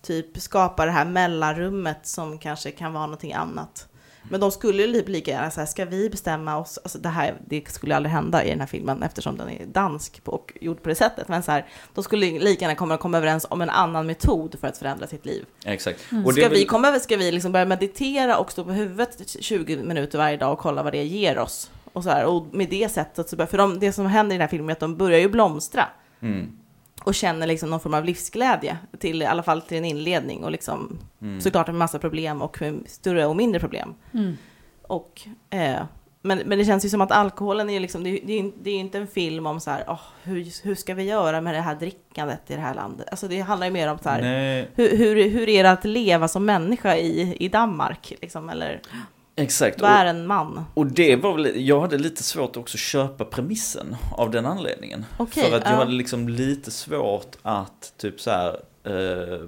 [0.03, 3.89] typ skapar det här mellanrummet som kanske kan vara någonting annat?
[4.31, 6.79] Men de skulle ju lika gärna säga, ska vi bestämma oss?
[6.85, 10.21] Alltså det här, det skulle aldrig hända i den här filmen eftersom den är dansk
[10.25, 11.29] och gjord på det sättet.
[11.29, 14.69] Men så här, de skulle lika gärna komma, komma överens om en annan metod för
[14.69, 15.45] att förändra sitt liv.
[15.65, 16.13] Exakt.
[16.13, 16.33] Mm.
[16.33, 20.19] Ska vi, komma, över- ska vi liksom börja meditera och stå på huvudet 20 minuter
[20.19, 21.71] varje dag och kolla vad det ger oss?
[21.93, 24.39] Och, så här, och med det sättet, så bör, för de, det som händer i
[24.39, 25.85] den här filmen är att de börjar ju blomstra
[26.21, 26.58] Mm.
[27.09, 30.51] Och känner liksom någon form av livsglädje, till, i alla fall till en inledning och
[30.51, 31.41] liksom Mm.
[31.41, 33.95] såklart med massa problem och större och mindre problem.
[34.15, 34.37] Mm.
[34.83, 35.83] Och, eh,
[36.23, 38.53] men, men det känns ju som att alkoholen är ju liksom, det är, det är,
[38.63, 41.41] det är ju inte en film om så här, åh, hur, hur ska vi göra
[41.41, 43.09] med det här drickandet i det här landet?
[43.11, 44.23] Alltså det handlar ju mer om så här,
[44.75, 48.13] hur, hur, hur är det att leva som människa i, i Danmark?
[48.21, 48.81] Liksom, eller
[49.39, 49.81] exakt.
[49.81, 50.65] vad är en man?
[50.75, 55.05] och det var väl, jag hade lite svårt också att köpa premissen av den anledningen.
[55.17, 55.77] Okej, För att jag ja.
[55.77, 59.41] hade liksom lite svårt att typ så här, eh,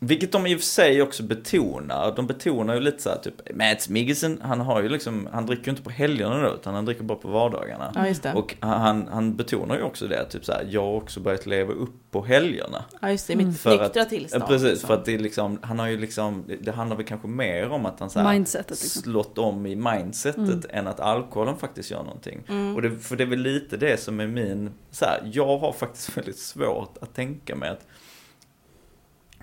[0.00, 2.12] vilket de i och för sig också betonar.
[2.16, 5.64] De betonar ju lite så här typ, Mats Mikkelsen, han har ju liksom, han dricker
[5.64, 7.92] ju inte på helgerna då, utan han dricker bara på vardagarna.
[7.94, 8.34] Ja, just det.
[8.34, 11.72] Och han, han betonar ju också det, typ så här, jag har också börjat leva
[11.72, 12.84] upp på helgerna.
[13.00, 13.46] ja, just det, Mm.
[13.48, 14.46] mitt För nyktra tillstånd.
[14.46, 14.86] Precis, liksom.
[14.86, 17.68] för att det är liksom, han har ju liksom, det- det handlar väl kanske mer
[17.70, 19.02] om att han så här, Mindsetet liksom.
[19.02, 20.62] slått om i mindsetet Mm.
[20.70, 22.40] än att alkoholen faktiskt gör någonting.
[22.48, 22.74] Mm.
[22.76, 25.72] Och det, för det är väl lite det som är min, så här, jag har
[25.72, 27.86] faktiskt väldigt svårt att tänka mig att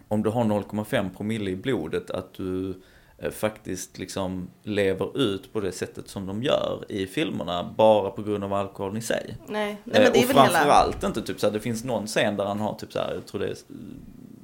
[0.08, 2.82] om du har 0,5 promille i blodet att du
[3.18, 8.24] eh, faktiskt liksom lever ut på det sättet som de gör i filmerna bara på
[8.24, 9.38] grund av alkoholen i sig.
[9.48, 10.50] Nej, nej men det är Eh, och väl hela...
[10.50, 13.14] framförallt inte typ så här, det finns någon scen där han har typ så här,
[13.14, 13.58] jag tror det är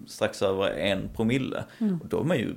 [0.07, 1.63] strax över en promille.
[1.79, 1.99] Mm.
[2.01, 2.53] Och då är man ju,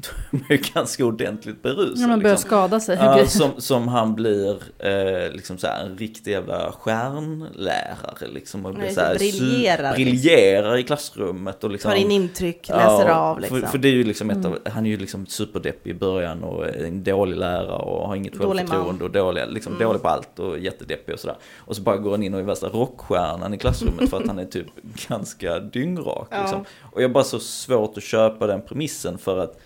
[0.30, 1.98] då är ganska ordentligt berusad.
[1.98, 2.48] Ja, man börjar liksom.
[2.48, 2.96] skada sig.
[3.00, 8.66] Ja, som, som han blir eh, liksom så här, en riktig jävla stjärnlärare liksom.
[8.66, 11.90] Och blir Nej, så här, briljerar, su- briljerar i klassrummet och liksom.
[11.90, 13.60] Tar in intryck, Ja, läser av liksom.
[13.60, 14.52] För, för det är ju liksom ett Mm.
[14.52, 18.36] av, han är ju liksom superdeppig i början och en dålig lärare och har inget
[18.38, 19.86] självförtroende och dålig, liksom Mm.
[19.86, 21.36] dålig på allt och jättedeppig och sådär.
[21.58, 24.38] Och så bara går han in och är värsta rockstjärnan i klassrummet för att han
[24.38, 24.66] är typ
[25.08, 26.40] ganska dyngrak Ja.
[26.40, 26.64] liksom.
[26.92, 29.60] Och jag har bara så svårt att köpa den premissen för att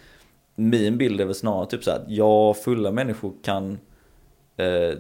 [0.55, 3.79] min bild är väl snarare typ så att ja, fulla människor kan
[4.57, 4.99] eh,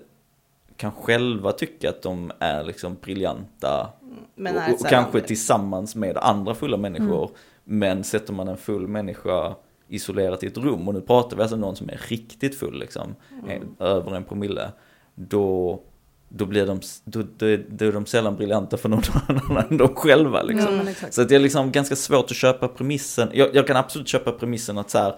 [0.76, 3.88] kan själva tycka att de är liksom briljanta
[4.34, 7.22] men och, är och kanske tillsammans med andra fulla människor.
[7.24, 7.34] Mm.
[7.64, 9.54] Men sätter man en full människa
[9.88, 12.78] isolerat i ett rum, och nu pratar vi alltså om någon som är riktigt full,
[12.78, 13.50] liksom, Mm.
[13.50, 14.72] eh, över en promille,
[15.14, 15.80] då,
[16.28, 19.88] då, blir de, då, då, då är de sällan briljanta för någon annan än de
[19.88, 20.42] själva.
[20.42, 20.88] Liksom.
[20.88, 21.14] Exakt.
[21.14, 23.28] Så att det är liksom ganska svårt att köpa premissen.
[23.32, 25.14] Jag, jag kan absolut köpa premissen att så här,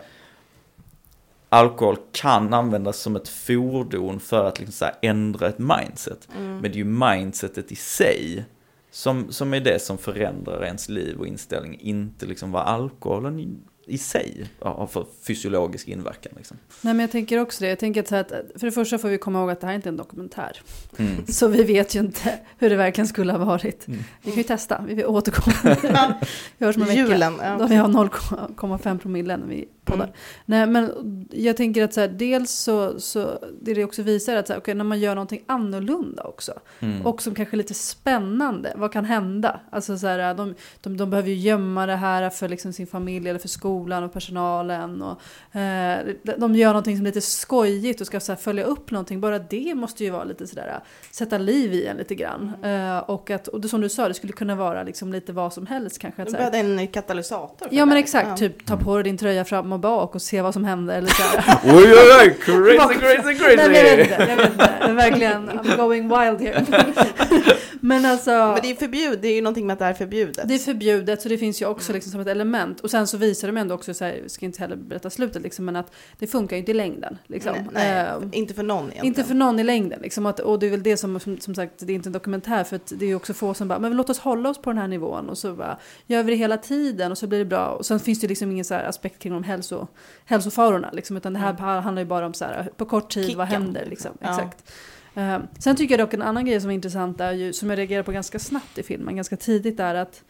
[1.54, 6.28] alkohol kan användas som ett fordon för att liksom så här ändra ett mindset.
[6.36, 6.52] Mm.
[6.52, 8.44] Men det är ju mindsetet i sig
[8.90, 13.48] som, som är det som förändrar ens liv och inställning, inte liksom vad alkoholen i,
[13.86, 16.32] i sig har för fysiologisk inverkan.
[16.36, 16.56] Liksom.
[16.80, 17.68] Nej men jag tänker också det.
[17.68, 19.66] Jag tänker att, så här att för det första får vi komma ihåg att det
[19.66, 20.60] här är inte en dokumentär.
[20.96, 21.26] Mm.
[21.28, 23.88] Så vi vet ju inte hur det verkligen skulle ha varit.
[23.88, 24.00] Mm.
[24.22, 25.78] Vi kan ju testa, vi återkommer.
[26.58, 27.00] vi hörs om en vecka.
[27.00, 27.56] Julen, ja.
[27.58, 30.04] Då vi har 0,5 promille när vi poddar.
[30.04, 30.16] Mm.
[30.44, 30.92] Nej men
[31.30, 34.60] jag tänker att så här, dels så, så det det också visar att så här,
[34.60, 36.52] okay, när man gör någonting annorlunda också.
[36.80, 37.06] Mm.
[37.06, 38.72] Och som kanske är lite spännande.
[38.76, 39.60] Vad kan hända?
[39.70, 43.28] Alltså så här, de, de, de behöver ju gömma det här för liksom sin familj
[43.28, 45.02] eller för skolan och personalen.
[45.02, 45.98] Och, eh,
[46.38, 49.20] de- gör någonting som är lite skojigt och ska så här, följa upp någonting.
[49.20, 50.80] Bara det måste ju vara lite sådär,
[51.10, 52.52] sätta liv i en lite grann.
[52.64, 55.52] Eh, och att, och det, som du sa, det skulle kunna vara liksom lite vad
[55.52, 56.22] som helst kanske.
[56.22, 57.68] Att, Du så här, behövde en katalysator.
[57.70, 58.36] Ja men exakt, Ja.
[58.36, 60.98] typ ta på dig din tröja fram och bak och se vad som händer.
[60.98, 61.58] Eller så här.
[61.64, 64.22] Oj, oj, oj, crazy, crazy, Nej, men jag vet crazy!
[64.22, 64.72] inte, jag vet inte.
[64.80, 66.66] Det är verkligen, I'm going wild here.
[67.80, 70.48] men alltså, Men det är förbjudet, det är ju någonting med att det är förbjudet.
[70.48, 71.94] det är förbjudet så det finns ju också Mm.
[71.96, 72.80] liksom som ett element.
[72.80, 75.64] Och sen så visar de ändå också, så här, ska inte heller berätta slutet, liksom,
[75.64, 77.18] men att det funkar ju inte i längden.
[77.26, 77.52] Liksom.
[77.54, 79.06] nej, nej, Eh, inte för någon egentligen.
[79.06, 79.98] inte för någon i längden.
[80.02, 82.12] Liksom, att, och det är väl det som, som, som sagt, det är inte en
[82.12, 84.58] dokumentär för att det är ju också få som bara, men låt oss hålla oss
[84.62, 87.38] på den här nivån och så bara, gör vi det hela tiden och så blir
[87.38, 87.66] det bra.
[87.68, 89.86] Och sen finns det liksom ingen så här aspekt kring de hälso,
[90.24, 91.82] hälsofarorna, liksom, utan det här Mm.
[91.82, 93.86] handlar ju bara om så här, på kort tid, vad Kicken, händer?
[93.86, 94.10] Liksom.
[94.20, 94.28] Ja.
[94.28, 94.72] Exakt.
[95.14, 97.78] Eh, sen tycker jag dock en annan grej som är intressant, är ju, som jag
[97.78, 100.22] reagerar på ganska snabbt i filmen, ganska tidigt, är att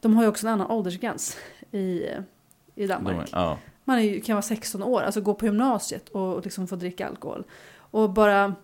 [0.00, 1.36] de har ju också en annan åldersgräns
[1.70, 2.02] i,
[2.74, 3.28] i Danmark.
[3.32, 3.58] Ja.
[3.84, 7.08] Man är, kan vara 16 år, alltså gå på gymnasiet och, och liksom få dricka
[7.08, 7.44] alkohol.
[7.90, 8.54] Och bara,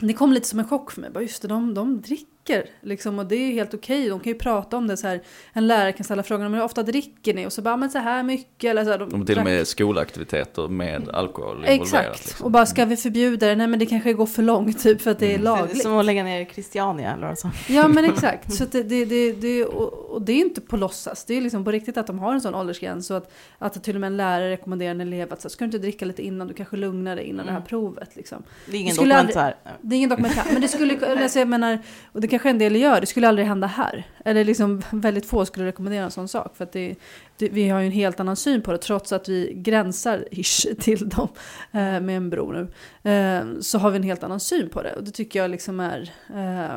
[0.00, 1.10] det kom lite som en chock för mig.
[1.10, 2.37] Bara just det, de, de dricker
[2.80, 4.08] liksom och det är helt okej.
[4.08, 5.20] De kan ju prata om det så här.
[5.52, 7.46] En lärare kan ställa frågan, men hur ofta dricker ni?
[7.46, 8.70] Och så bara, men så här mycket.
[8.70, 11.82] Eller så här, de, De har till och med skolaktiviteter med alkohol involverat.
[11.82, 12.26] Exakt.
[12.26, 12.44] Liksom.
[12.44, 13.56] Och bara, ska vi förbjuda det?
[13.56, 15.44] Nej men det kanske går för långt typ för att det är Mm.
[15.44, 15.82] Det är lagligt.
[15.82, 17.50] som att lägga ner Christiania eller så.
[17.68, 18.52] Ja men exakt.
[18.52, 21.24] Så att det, det, det, det, och, och det är inte på låtsas.
[21.24, 23.06] Det är liksom på riktigt att de har en sån åldersgräns.
[23.06, 25.64] Så att, att till och med en lärare rekommenderar en elev att så, här, ska
[25.64, 27.66] du inte dricka lite innan, du kanske lugnar dig innan det här Mm.
[27.68, 28.16] provet.
[28.16, 28.42] Liksom.
[28.66, 29.54] Det är ingen dokumentär.
[29.80, 31.78] Det är ingen dokumentär, men det skulle, eller alltså jag menar,
[32.12, 34.04] och det kanske en del gör, det skulle aldrig hända här.
[34.24, 36.56] Eller liksom väldigt få skulle rekommendera en sån sak.
[36.56, 36.94] För att det,
[37.36, 40.66] det, vi har ju en helt annan syn på det, trots att vi gränsar ish
[40.80, 41.28] till dem
[41.72, 42.68] eh, med en bro nu.
[43.10, 44.92] Eh, så har vi en helt annan syn på det.
[44.94, 46.74] Och det tycker jag liksom är, eh,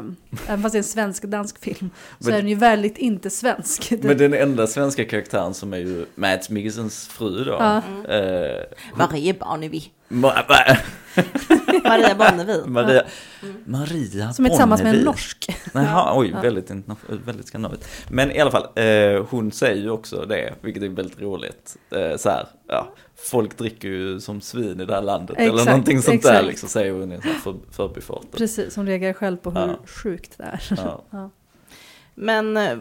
[0.47, 1.89] även fast det är en svensk-dansk film,
[2.19, 3.91] så Men- är den ju väldigt inte svensk.
[4.01, 7.51] Men den enda svenska karaktären som är ju Mads Mikkelsens fru då.
[7.59, 7.77] Ja.
[8.13, 8.63] Eh,
[8.95, 9.79] Maria Barnevi.
[9.79, 9.89] Ma- ma-
[11.83, 12.61] Maria Barnevi.
[12.67, 13.03] Maria,
[13.65, 15.05] Maria Som är tillsammans med en Bonnevie.
[15.05, 15.55] norsk.
[15.73, 16.71] Jaha, oj, väldigt,
[17.25, 18.05] väldigt skandinaviskt.
[18.09, 21.77] Men i alla fall, eh, hon säger ju också det, vilket är väldigt roligt.
[21.95, 25.37] Eh, så här, ja, folk dricker ju som svin i det här landet.
[25.39, 26.47] eller Exakt, någonting sånt där exakt.
[26.47, 28.25] liksom, säger hon i en sån här för, förbifart.
[28.37, 29.79] Precis, som reagerar själv på hur Ja.
[29.85, 30.61] sjukt det är.
[31.11, 31.29] Ja.
[32.15, 32.77] Men eh,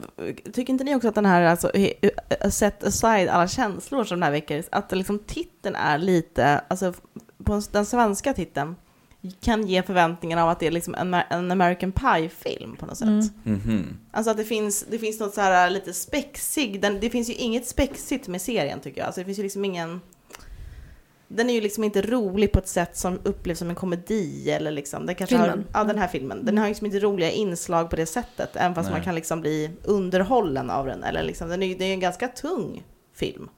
[0.53, 2.11] tycker inte ni också att den här, alltså, he-
[2.41, 6.93] eh, set aside alla känslor som den här väcker, att liksom titeln är lite, alltså
[7.45, 8.77] på den svenska titeln,
[9.41, 13.09] kan ge förväntningar av att det är liksom en, en American Pie-film på något sätt.
[13.09, 13.29] Mm.
[13.45, 13.97] Mhm.
[14.11, 17.35] Alltså att det finns, det finns något så här lite spexig, den, det finns ju
[17.35, 19.07] inget spexigt med serien tycker jag.
[19.07, 20.01] Alltså det finns ju liksom ingen...
[21.33, 24.71] Den är ju liksom inte rolig på ett sätt som upplevs som en komedi eller
[24.71, 25.07] liksom.
[25.07, 25.65] Den kanske Filmen.
[25.73, 26.45] Har, ja, den här filmen.
[26.45, 28.57] Den har ju liksom inte roliga inslag på det sättet.
[28.57, 28.99] Även fast Nej.
[28.99, 31.05] man kan liksom bli underhållen av den.
[31.05, 33.49] Eller liksom, den är ju det är en ganska tung film.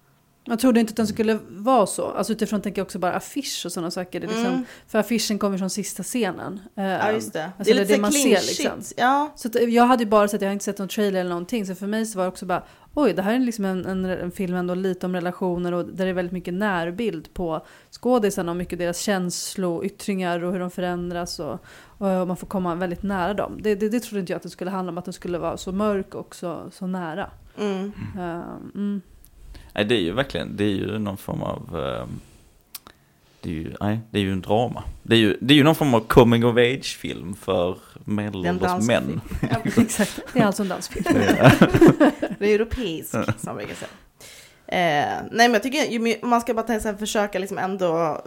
[0.44, 2.06] Jag trodde inte att den skulle vara så.
[2.06, 4.20] Alltså utifrån tänker jag också bara affisch och sådana saker.
[4.20, 4.64] Det är liksom, Mm.
[4.86, 6.60] För affischen kommer från sista scenen.
[6.76, 7.44] Eh, Ja, just det.
[7.58, 8.94] Alltså det är lite man clean ser, liksom.
[8.96, 9.32] Ja.
[9.36, 11.66] Så att jag hade ju bara sett, jag har inte sett någon trailer eller någonting.
[11.66, 12.62] Så för mig så var det också bara,
[12.94, 16.04] oj det här är liksom en, en, en film ändå lite om relationer och där
[16.04, 21.40] det är väldigt mycket närbild på skådisarna och mycket deras känsloyttringar och hur de förändras
[21.40, 21.58] och,
[21.98, 23.58] och man får komma väldigt nära dem.
[23.62, 25.56] Det, det, det trodde inte jag att det skulle handla om, att den skulle vara
[25.56, 27.30] så mörk och så, så nära.
[27.58, 27.92] Mm.
[28.16, 28.42] Eh,
[28.74, 29.00] mm.
[29.74, 32.08] Nej, det är ju verkligen, det är ju någon form av, ehm,
[33.42, 34.84] det är ju, nej, det är ju en drama.
[35.02, 39.20] Det är ju, det är ju någon form av coming of age-film för medelålders män.
[39.40, 39.60] film.
[39.86, 41.04] Exakt, det är alltså en dansfilm.
[42.38, 43.90] Det är europeisk, som man brukar säga.
[44.66, 48.22] Eh, nej, men jag tycker man ska bara tänka, försöka liksom ändå,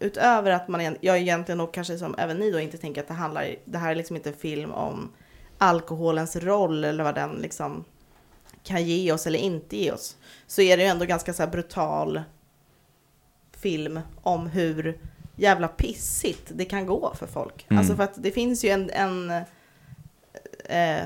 [0.00, 3.14] utöver att man, jag egentligen och kanske som även ni då inte tänker att det
[3.14, 5.12] handlar, det här är liksom inte en film om
[5.58, 7.84] alkoholens roll eller vad den liksom
[8.62, 10.16] kan ge oss eller inte ge oss.
[10.46, 12.20] Så är det ju ändå ganska så brutal
[13.60, 14.98] film om hur
[15.36, 17.66] jävla pissigt det kan gå för folk.
[17.70, 17.78] Mm.
[17.78, 19.30] Alltså för att det finns ju en, en
[20.64, 21.04] eh,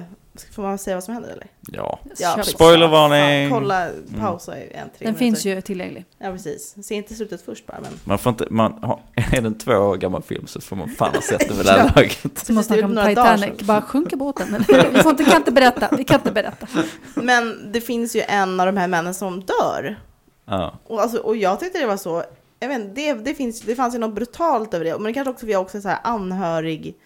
[0.53, 1.47] får man säga vad som händer eller?
[1.73, 2.43] Ja, Ja.
[2.43, 3.51] Spoilervarning!
[3.51, 3.89] Kolla,
[4.21, 5.19] pausa i en tre Den minuter.
[5.19, 6.05] finns ju tillgänglig.
[6.19, 6.75] Ja, precis.
[6.87, 7.93] Se inte slutet först bara, men...
[8.05, 9.01] man får inte, man har,
[9.33, 11.73] är den två år gammal film så får man fan ha sett den vid det
[11.73, 12.23] här laget.
[12.23, 13.67] Precis, det är snacka om dagar Titanic, sedan.
[13.67, 14.65] bara sjunker båten.
[14.93, 16.67] Vi får inte, kan inte berätta, vi kan inte berätta.
[17.15, 20.01] Men det finns ju en av de här männen som dör.
[20.45, 22.25] Ja, Och, alltså, och jag tyckte det var så...
[22.63, 24.93] Jag vet inte, det, det, finns, det fanns ju något brutalt över det.
[24.93, 26.97] Men det kanske också vi också är så här anhörig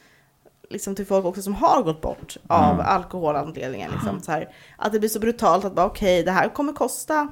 [0.70, 2.86] liksom till folk också som har gått bort av Mm.
[2.86, 3.90] alkoholanledningen.
[3.92, 7.28] Liksom, så här, att det blir så brutalt att bara okej, det här kommer kosta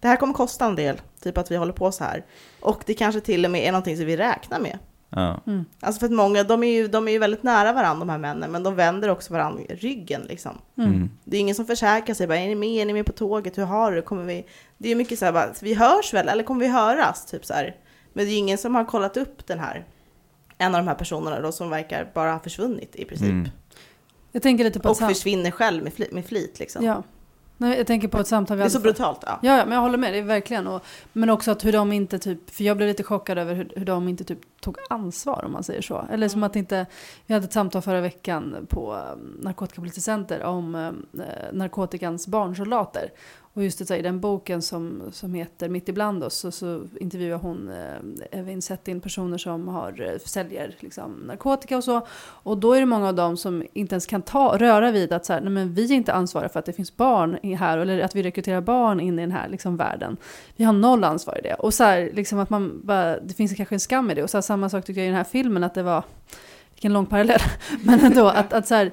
[0.00, 2.24] det här kommer kosta en del, typ att vi håller på så här.
[2.60, 4.78] Och det kanske till och med är någonting som vi räknar med.
[5.10, 5.40] Ja.
[5.46, 5.64] Mm.
[5.80, 8.18] Alltså för att många, de är ju, de är ju väldigt nära varandra de här
[8.18, 10.58] männen, men de vänder också varandra ryggen liksom.
[10.78, 10.90] Mm.
[10.90, 11.10] Mm.
[11.24, 13.58] Det är ingen som försäkrar sig, bara är ni med, är ni med på tåget,
[13.58, 14.46] hur har du det, kommer vi?
[14.78, 17.26] Det är ju mycket så här, bara, vi hörs väl, eller kommer vi höras?
[17.26, 17.76] Typ så här.
[18.12, 19.84] Men det är ingen som har kollat upp den här,
[20.58, 23.28] en av de här personerna då som verkar bara ha försvunnit i princip.
[23.28, 23.48] Mm.
[24.32, 26.84] Jag tänker lite på Och försvinner själv med, flit, med flit liksom.
[26.84, 27.02] Ja.
[27.60, 29.18] Nej, jag tänker på ett samtal vi Det är så brutalt.
[29.26, 29.38] Ja.
[29.42, 30.66] Ja, men jag håller med, det är verkligen.
[30.66, 33.72] Och, men också att hur de inte typ, för jag blev lite chockad över hur,
[33.76, 36.04] hur de inte typ tog ansvar om man säger så.
[36.10, 36.86] Eller som att inte,
[37.26, 43.10] vi hade ett samtal förra veckan på um, Narkotikapolitiskt center om um, eh, narkotikans barnsoldater.
[43.58, 46.86] Och just det, så i den boken som, som heter Mitt ibland oss så, så
[47.00, 52.06] intervjuar hon eh, Evin Settin personer som har, eh, säljer liksom, narkotika och så.
[52.20, 55.26] Och då är det många av dem som inte ens kan ta, röra vid att
[55.26, 57.78] så här, nej, men vi är inte ansvariga för att det finns barn i här
[57.78, 60.16] eller att vi rekryterar barn in i den här liksom, världen.
[60.56, 61.54] Vi har noll ansvar i det.
[61.54, 64.22] Och så här, liksom att man bara, det finns kanske en skam i det.
[64.22, 66.02] Och så här, samma sak tycker jag i den här filmen att det var,
[66.74, 67.40] vilken lång parallell,
[67.84, 68.92] men ändå att, att så här,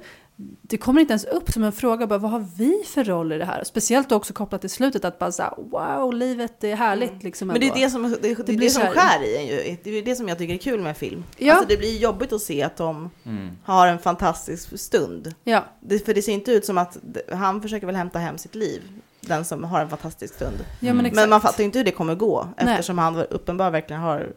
[0.61, 3.37] det kommer inte ens upp som en fråga, bara, vad har vi för roll i
[3.37, 3.63] det här?
[3.63, 7.23] Speciellt också kopplat till slutet, att bara så här, wow, livet är härligt.
[7.23, 9.47] Liksom Men det är det som, det, det, är blir det som skär i en
[9.47, 9.77] ju.
[9.83, 11.23] Det är det som jag tycker är kul med film.
[11.37, 11.53] Ja.
[11.53, 13.49] Alltså det blir jobbigt att se att de Mm.
[13.63, 15.33] har en fantastisk stund.
[15.43, 18.37] Ja, Det, för det ser inte ut som att det- han försöker väl hämta hem
[18.37, 18.81] sitt liv,
[19.21, 20.57] den som har en fantastisk stund.
[20.79, 21.15] ja men Mm.
[21.15, 22.73] Men man fattar ju inte hur det kommer gå, Nej.
[22.73, 24.33] eftersom han uppenbarligen verkligen har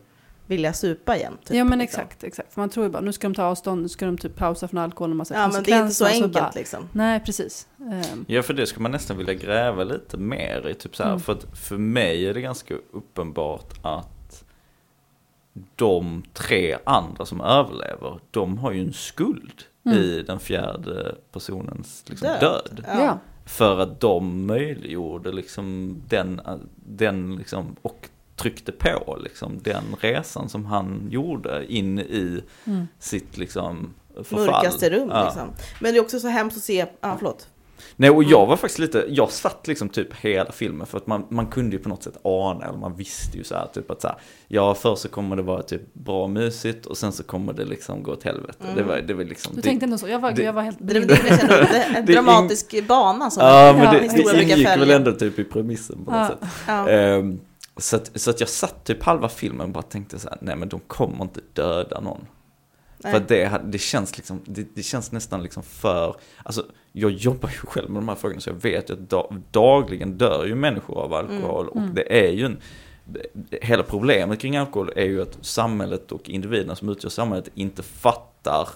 [0.49, 1.32] vilja supa igen.
[1.44, 2.01] typ, ja men liksom.
[2.03, 2.53] exakt, exakt.
[2.53, 4.68] För man tror ju bara, nu ska de ta avstånd, nu ska de typ pausa
[4.68, 6.88] från alkohol och massa Ja, men det är inte så enkelt bara, liksom.
[6.92, 7.68] Nej, precis.
[7.80, 10.74] Ehm, Ja, för det skulle man nästan vilja gräva lite mer i.
[10.74, 11.20] Typ så här, Mm.
[11.20, 14.44] För att för mig är det ganska uppenbart att
[15.76, 19.99] de tre andra som överlever, de har ju en skuld Mm.
[19.99, 22.40] i den fjärde personens liksom, Död.
[22.40, 22.84] död.
[22.86, 23.05] ja.
[23.05, 23.18] Ja.
[23.46, 26.40] För att de möjliggjorde liksom den,
[26.86, 28.09] den liksom, och
[28.41, 32.86] tryckte på liksom den resan som han gjorde in i Mm.
[32.99, 34.47] sitt liksom förfall.
[34.47, 35.24] Mörkaste rum Ja.
[35.24, 35.49] liksom.
[35.80, 37.49] Men det är också så hemskt att se, ja förlåt.
[37.97, 38.49] Nej och jag Mm.
[38.49, 41.82] var faktiskt lite, jag satt liksom typ hela filmen för att man, man kunde ju
[41.82, 44.16] på något sätt ana, eller man visste ju så här typ att så här,
[44.49, 47.64] ja först så kommer det vara typ bra och mysigt och sen så kommer det
[47.64, 48.59] liksom gå åt helvete.
[48.64, 48.76] Mm.
[48.76, 50.62] Det var, det var liksom, Du det, tänkte ändå så, jag var, det- jag var
[50.62, 51.07] helt Det, det, det,
[51.49, 55.12] det, det, en dramatisk bana som ja en men det, det brukar ingick väl ändå
[55.12, 56.28] typ i premissen på något Ja.
[56.28, 56.49] sätt.
[56.66, 56.89] Ja.
[56.89, 57.41] Ehm,
[57.79, 60.57] så, att, så att jag satt typ halva filmen och bara tänkte så här, nej
[60.57, 62.26] men de kommer inte döda någon.
[62.99, 63.12] Nej.
[63.12, 67.55] För det, det, känns liksom, det, det känns nästan liksom för, alltså jag jobbar ju
[67.57, 70.99] själv med de här frågorna så jag vet ju att da, dagligen dör ju människor
[70.99, 71.95] av alkohol och Mm.
[71.95, 72.59] det är ju en,
[73.51, 78.68] hela problemet kring alkohol är ju att samhället och individerna som utgör samhället inte fattar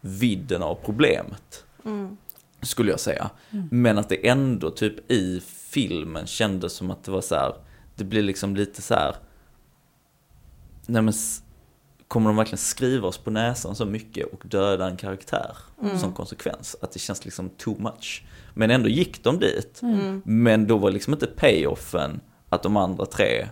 [0.00, 2.16] vidden av problemet, Mm.
[2.62, 3.30] skulle jag säga.
[3.50, 3.68] Mm.
[3.70, 5.40] Men att det ändå typ i
[5.70, 7.54] filmen kändes som att det var så här,
[8.02, 9.16] det blir liksom lite så här,
[10.86, 11.14] nej men
[12.08, 15.98] kommer de verkligen skriva oss på näsan så mycket och döda en karaktär Mm.
[15.98, 16.76] som konsekvens?
[16.82, 18.24] Att det känns liksom too much.
[18.54, 19.82] Men ändå gick de dit.
[19.82, 20.22] Mm.
[20.24, 23.48] Men då var liksom inte payoffen att de andra tre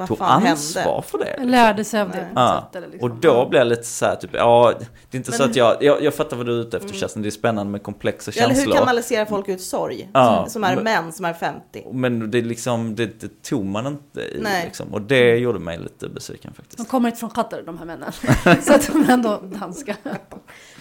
[0.00, 1.02] Vad tog fan ansvar hände?
[1.06, 1.44] för det.
[1.44, 2.82] Lärde sig av det Ja, sätt.
[2.90, 3.10] Liksom.
[3.10, 4.72] Och då blir jag lite så här, typ, ja,
[5.10, 6.88] det är inte så Men- att jag, jag, jag fattar vad du är ute efter
[6.88, 7.00] Mm.
[7.00, 8.76] Kerstin, det är spännande med komplexa Eller hur känslor.
[8.76, 10.10] kanaliserar folk ut sorg?
[10.14, 11.86] Ja, som är men- män som är 50.
[11.92, 14.64] Men det, är liksom, det, det tog man inte i Nej.
[14.64, 14.94] liksom.
[14.94, 16.88] Och det gjorde mig lite besviken De faktiskt.
[16.88, 18.12] kommer inte från Qatar de här männen.
[18.62, 19.96] så att de är ändå danska.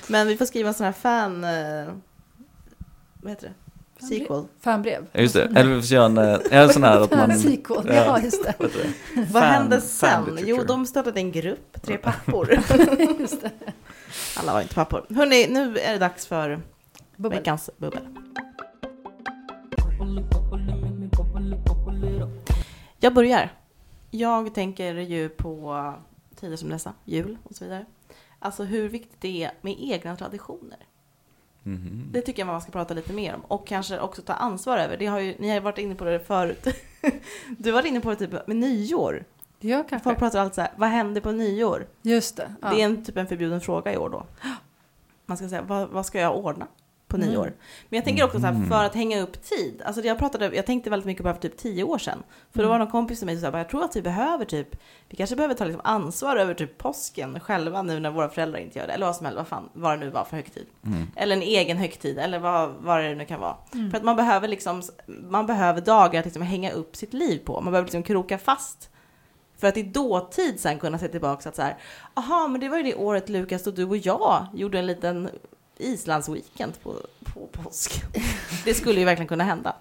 [0.08, 1.44] Men vi får skriva en sån här fan...
[1.44, 1.94] Eh,
[3.22, 3.54] vad heter det?
[4.00, 4.44] Sequel.
[4.60, 5.06] Fanbrev.
[5.12, 7.40] Ja, Just det, eller vi får göra en, en sån här att man...
[7.40, 7.94] Sequel, Ja.
[7.94, 8.54] ja just det.
[8.60, 9.26] Vad det?
[9.32, 10.40] Vad hände sen?
[10.42, 12.50] Jo, de startade en grupp, tre pappor.
[13.20, 13.52] just det.
[14.38, 15.06] Alla var inte pappor.
[15.10, 16.60] Hörni, nu är det dags för
[17.16, 17.38] Bubbel.
[17.38, 18.00] veckans bubbel.
[23.00, 23.54] Jag börjar.
[24.12, 25.94] Jag tänker ju på
[26.36, 27.86] tider som dessa, jul och så vidare.
[28.40, 30.78] Alltså hur viktigt det är med egna traditioner.
[31.64, 32.10] Mhm.
[32.12, 33.42] Det tycker jag man ska prata lite mer om.
[33.42, 34.98] Och kanske också ta ansvar över.
[34.98, 36.68] Det har ju, ni har ju varit inne på det förut.
[37.58, 39.26] Du var inne på det typ med nyår.
[39.60, 40.04] Ja, kanske.
[40.04, 41.88] Folk pratar alltid så här, vad händer på nyår?
[42.02, 42.56] Just det.
[42.62, 42.70] Ja.
[42.70, 44.26] Det är en typ en förbjuden fråga i år då.
[45.26, 46.68] Man ska säga, vad, vad ska jag ordna
[47.10, 47.30] på Mm.
[47.30, 47.54] nyår?
[47.90, 48.70] Men jag tänker också så här, Mm.
[48.70, 49.82] för att hänga upp tid.
[49.86, 52.24] Alltså det jag pratade, jag tänkte väldigt mycket på det för typ tio år sedan.
[52.52, 52.70] För då Mm.
[52.70, 54.76] var någon kompis till mig som sa, jag tror att vi behöver typ,
[55.10, 58.80] vi kanske behöver ta liksom ansvar över typ påsken själva nu när våra föräldrar inte
[58.80, 58.94] gör det.
[58.94, 60.66] Eller vad som helst, vad, fan, vad det nu var för högtid.
[60.86, 61.08] Mm.
[61.16, 63.56] Eller en egen högtid, eller vad, vad det nu kan vara.
[63.74, 63.92] Mm.
[63.92, 67.62] För att man behöver liksom, man behöver dagar att liksom hänga upp sitt liv på.
[67.62, 68.90] Man behöver liksom kroka fast.
[69.58, 71.78] För att i dåtid sen kunna se tillbaka att så här,
[72.14, 75.30] aha, men det var ju det året Lukas och du och jag gjorde en liten
[75.80, 76.96] Islandsweekend på,
[77.34, 78.04] på påsk.
[78.66, 79.76] Det skulle ju verkligen kunna hända.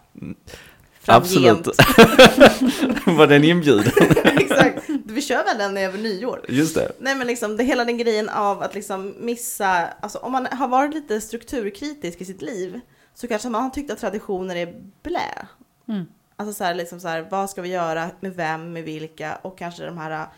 [1.07, 1.67] Absolut.
[3.07, 3.93] Var den inbjuden?
[4.25, 4.89] Exakt.
[5.05, 6.45] Vi kör väl den över nyår.
[6.49, 6.93] Just det.
[6.99, 10.69] Nej men liksom det hela den grejen av att liksom missa, alltså om man har
[10.69, 12.81] varit lite strukturkritisk i sitt liv
[13.15, 15.47] så kanske man har tyckt att traditioner är blä.
[15.89, 16.07] Mm.
[16.37, 19.59] Alltså så här, liksom så här, vad ska vi göra, med vem, med vilka och
[19.59, 20.29] kanske de här uh,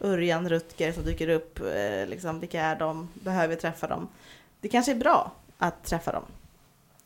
[0.00, 4.08] Örjan, Rutger som dyker upp, eh, liksom, vilka är de, behöver vi träffa dem?
[4.60, 6.24] Det kanske är bra att träffa dem.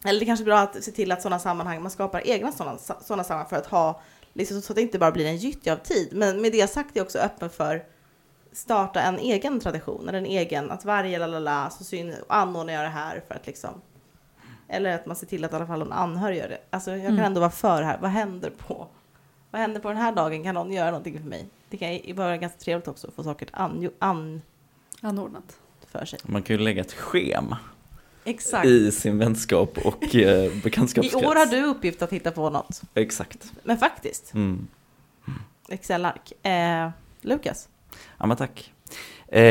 [0.04, 2.78] Eller det kanske är bra att se till att sådana sammanhang, man skapar egna sådana,
[2.78, 4.00] sådana sammanhang för att ha,
[4.32, 6.08] liksom, så att det inte bara blir en gyttja av tid.
[6.12, 7.84] Men med det sagt är jag också öppen för
[8.52, 12.88] starta en egen tradition, eller en egen, att varje lalala så syn, anordnar jag det
[12.88, 13.80] här för att liksom
[14.68, 16.58] eller att man ser till att i alla fall någon anhörig gör det.
[16.70, 17.24] Alltså jag kan Mm.
[17.24, 17.98] ändå vara för här.
[18.00, 18.86] Vad händer på
[19.50, 20.42] vad händer på den här dagen?
[20.44, 21.48] Kan någon göra någonting för mig?
[21.68, 24.42] Det kan vara ganska trevligt också att få saker an, an
[25.00, 25.56] Anordnat.
[25.98, 26.18] För sig.
[26.22, 27.58] Man kan ju lägga ett schema
[28.24, 28.66] Exakt.
[28.66, 31.26] i sin vänskap och eh, I bekantskapskrets.
[31.26, 32.82] år har du uppgift att hitta på något.
[32.94, 33.52] Exakt.
[33.62, 34.66] Men faktiskt, Mm.
[35.68, 36.32] Excel-ark.
[36.46, 36.90] Eh,
[37.20, 37.68] Lukas?
[38.18, 38.72] Ja men tack.
[39.28, 39.42] Eh,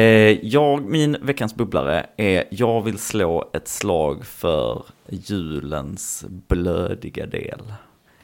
[0.48, 7.74] jag, min veckans bubblare är, jag vill slå ett slag för julens blödiga del.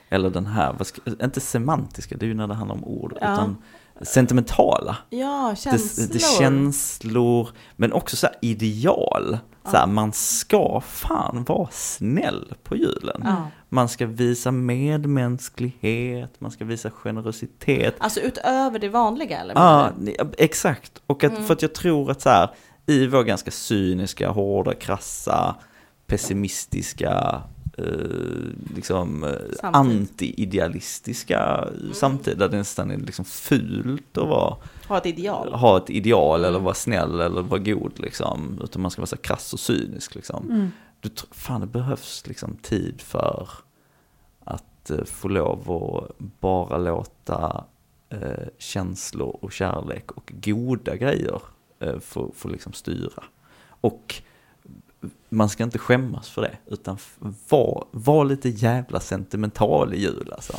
[0.10, 3.34] Eller den här, ska, inte semantiska, det är ju när det handlar om ord, Ja.
[3.34, 3.58] utan
[4.02, 4.98] sentimentala.
[5.10, 6.08] Ja, känslor.
[6.08, 9.38] Det, det känslor, men också så ideal.
[9.64, 13.22] Så här, man ska fan vara snäll på julen.
[13.24, 13.48] Ja.
[13.70, 17.96] Man ska visa medmänsklighet, man ska visa generositet.
[18.00, 19.54] Alltså utöver det vanliga eller?
[19.54, 19.92] Ja,
[20.38, 21.02] exakt.
[21.08, 22.50] Och att, för att jag tror att så här,
[22.86, 25.56] i vår ganska cyniska, hårda, krassa,
[26.08, 27.42] pessimistiska,
[28.76, 34.56] liksom eh, anti-idealistiska samtid, där det nästan är liksom fult att vara,
[34.88, 35.54] Ha ett ideal.
[35.54, 39.18] ha ett ideal eller vara snäll eller vara god liksom, utan man ska vara så
[39.18, 40.52] krass och cynisk liksom.
[40.52, 40.72] Mm.
[41.02, 43.50] Du, fan det behövs liksom tid för
[44.44, 47.64] att eh, få lov att bara låta
[48.10, 51.42] eh, känslor och kärlek och goda grejer
[51.80, 53.24] eh, få, få liksom styra.
[53.82, 54.22] Och
[55.30, 56.98] man ska inte skämmas för det, utan
[57.50, 60.58] var, var lite jävla sentimental i jul alltså.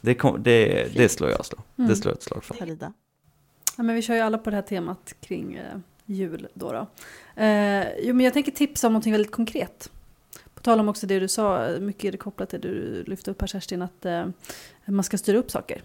[0.00, 1.58] Det, kom, det, det slår jag slå.
[1.76, 1.96] Det Mm.
[1.96, 2.54] slår jag ett slag för.
[2.54, 2.92] Farida.
[3.76, 6.72] Ja, men vi kör ju alla på det här temat kring eh, jul då.
[6.72, 6.86] då.
[7.42, 9.90] Eh, jo, men jag tänker tipsa om någonting väldigt konkret.
[10.54, 13.30] På tal om också det du sa, mycket är det kopplat till det du lyfte
[13.30, 14.26] upp här Kerstin, att eh,
[14.84, 15.82] man ska styra upp saker.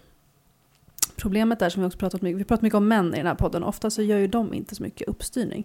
[1.16, 3.34] Problemet är som vi också pratat mycket, vi pratar mycket om män i den här
[3.34, 5.64] podden, ofta så gör ju de inte så mycket uppstyrning.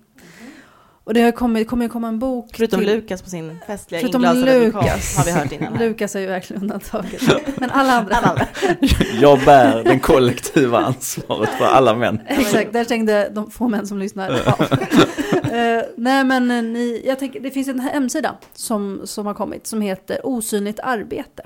[1.05, 4.01] Och det har kommit, kommer ju komma en bok Förutom till- Lukas på sin festliga
[4.01, 4.73] Förutom inglasade Lukas.
[4.73, 5.73] vulkan har vi hört innan.
[5.79, 7.21] Lukas är ju verkligen undantaget.
[7.59, 8.15] Men alla andra.
[8.15, 8.47] Alla andra.
[9.21, 12.21] Jag bär den kollektiva ansvaret för alla män.
[12.27, 14.31] Exakt, där stängde de få män som lyssnar.
[14.31, 19.67] Eh, nej men eh, ni, jag tänker, det finns en hemsida som, som har kommit
[19.67, 21.43] som heter Osynligt arbete.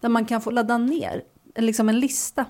[0.00, 1.22] Där man kan få ladda ner
[1.54, 2.44] en, liksom en lista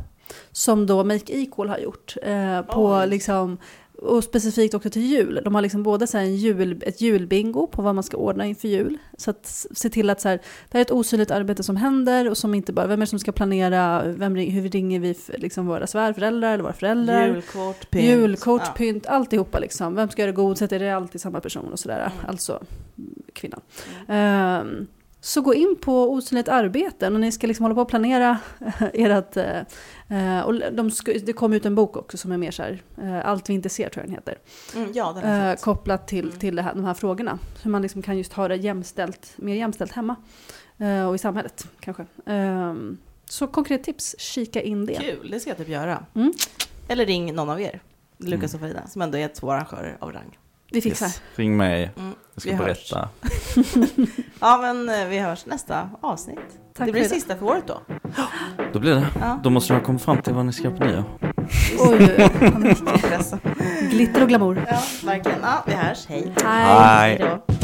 [0.53, 2.15] som då Make Equal har gjort.
[2.23, 3.07] Eh, på Oj.
[3.09, 3.59] liksom,
[4.03, 5.41] och specifikt också till jul.
[5.45, 8.69] De har liksom både så en jul, ett julbingo på vad man ska ordna inför
[8.69, 8.99] jul.
[9.17, 12.31] Så att se till att så här, det här är ett osynligt arbete som händer
[12.31, 15.67] och som inte bara, vem är det som ska planera, vem, hur ringer vi liksom
[15.67, 17.27] våra svärföräldrar eller våra föräldrar.
[17.27, 18.05] Julkort, pynt.
[18.05, 18.73] Julkort, Ja.
[18.77, 19.95] pynt, alltihopa liksom.
[19.95, 20.73] Vem ska göra godiset?
[20.73, 22.11] Är det alltid samma person och sådär?
[22.27, 22.63] Alltså
[22.99, 23.61] mm, kvinnan.
[25.21, 28.39] Så gå in på osynligt arbete och ni ska liksom hålla på att planera
[28.93, 29.37] ert...
[30.11, 32.83] Uh, och de ska, det kom ut en bok också som är mer så här,
[33.03, 34.39] eh, Allt vi inte ser tror jag den heter.
[34.77, 35.65] Mm, ja, den sett.
[35.65, 36.39] kopplat till, Mm.
[36.39, 37.39] till det här, de här frågorna.
[37.63, 40.17] Hur man liksom kan just ha det jämställt, mer jämställt hemma.
[40.79, 42.07] eh, och i samhället kanske.
[42.27, 44.95] Ehm, så konkret tips, kika in det.
[44.95, 46.05] Kul, det ska jag typ göra.
[46.15, 46.33] Mm.
[46.89, 47.81] Eller ring någon av er,
[48.19, 48.65] Lukas Mm.
[48.65, 50.39] och Farida, som ändå är två arrangörer av rang.
[50.71, 51.07] Vi fixar.
[51.07, 51.23] Yes.
[51.37, 52.15] Ring mig, Mm.
[52.35, 53.09] jag ska berätta.
[54.41, 56.39] Ja, men eh, vi hörs nästa avsnitt.
[56.77, 57.81] Tack det blir för det sista för året då.
[58.73, 59.07] Då blir det.
[59.21, 59.41] Ja.
[59.43, 61.05] Då måste jag komma fram till vad ni ska på nyår.
[61.79, 62.31] Oj.
[63.03, 63.39] Pressa.
[63.91, 64.65] Glitter och glamour.
[64.71, 65.39] Ja, verkligen.
[65.43, 66.07] Ja, vi hörs.
[66.09, 66.33] Hej.
[66.45, 66.65] Hej.
[66.65, 67.19] Hej.
[67.19, 67.55] Hej då.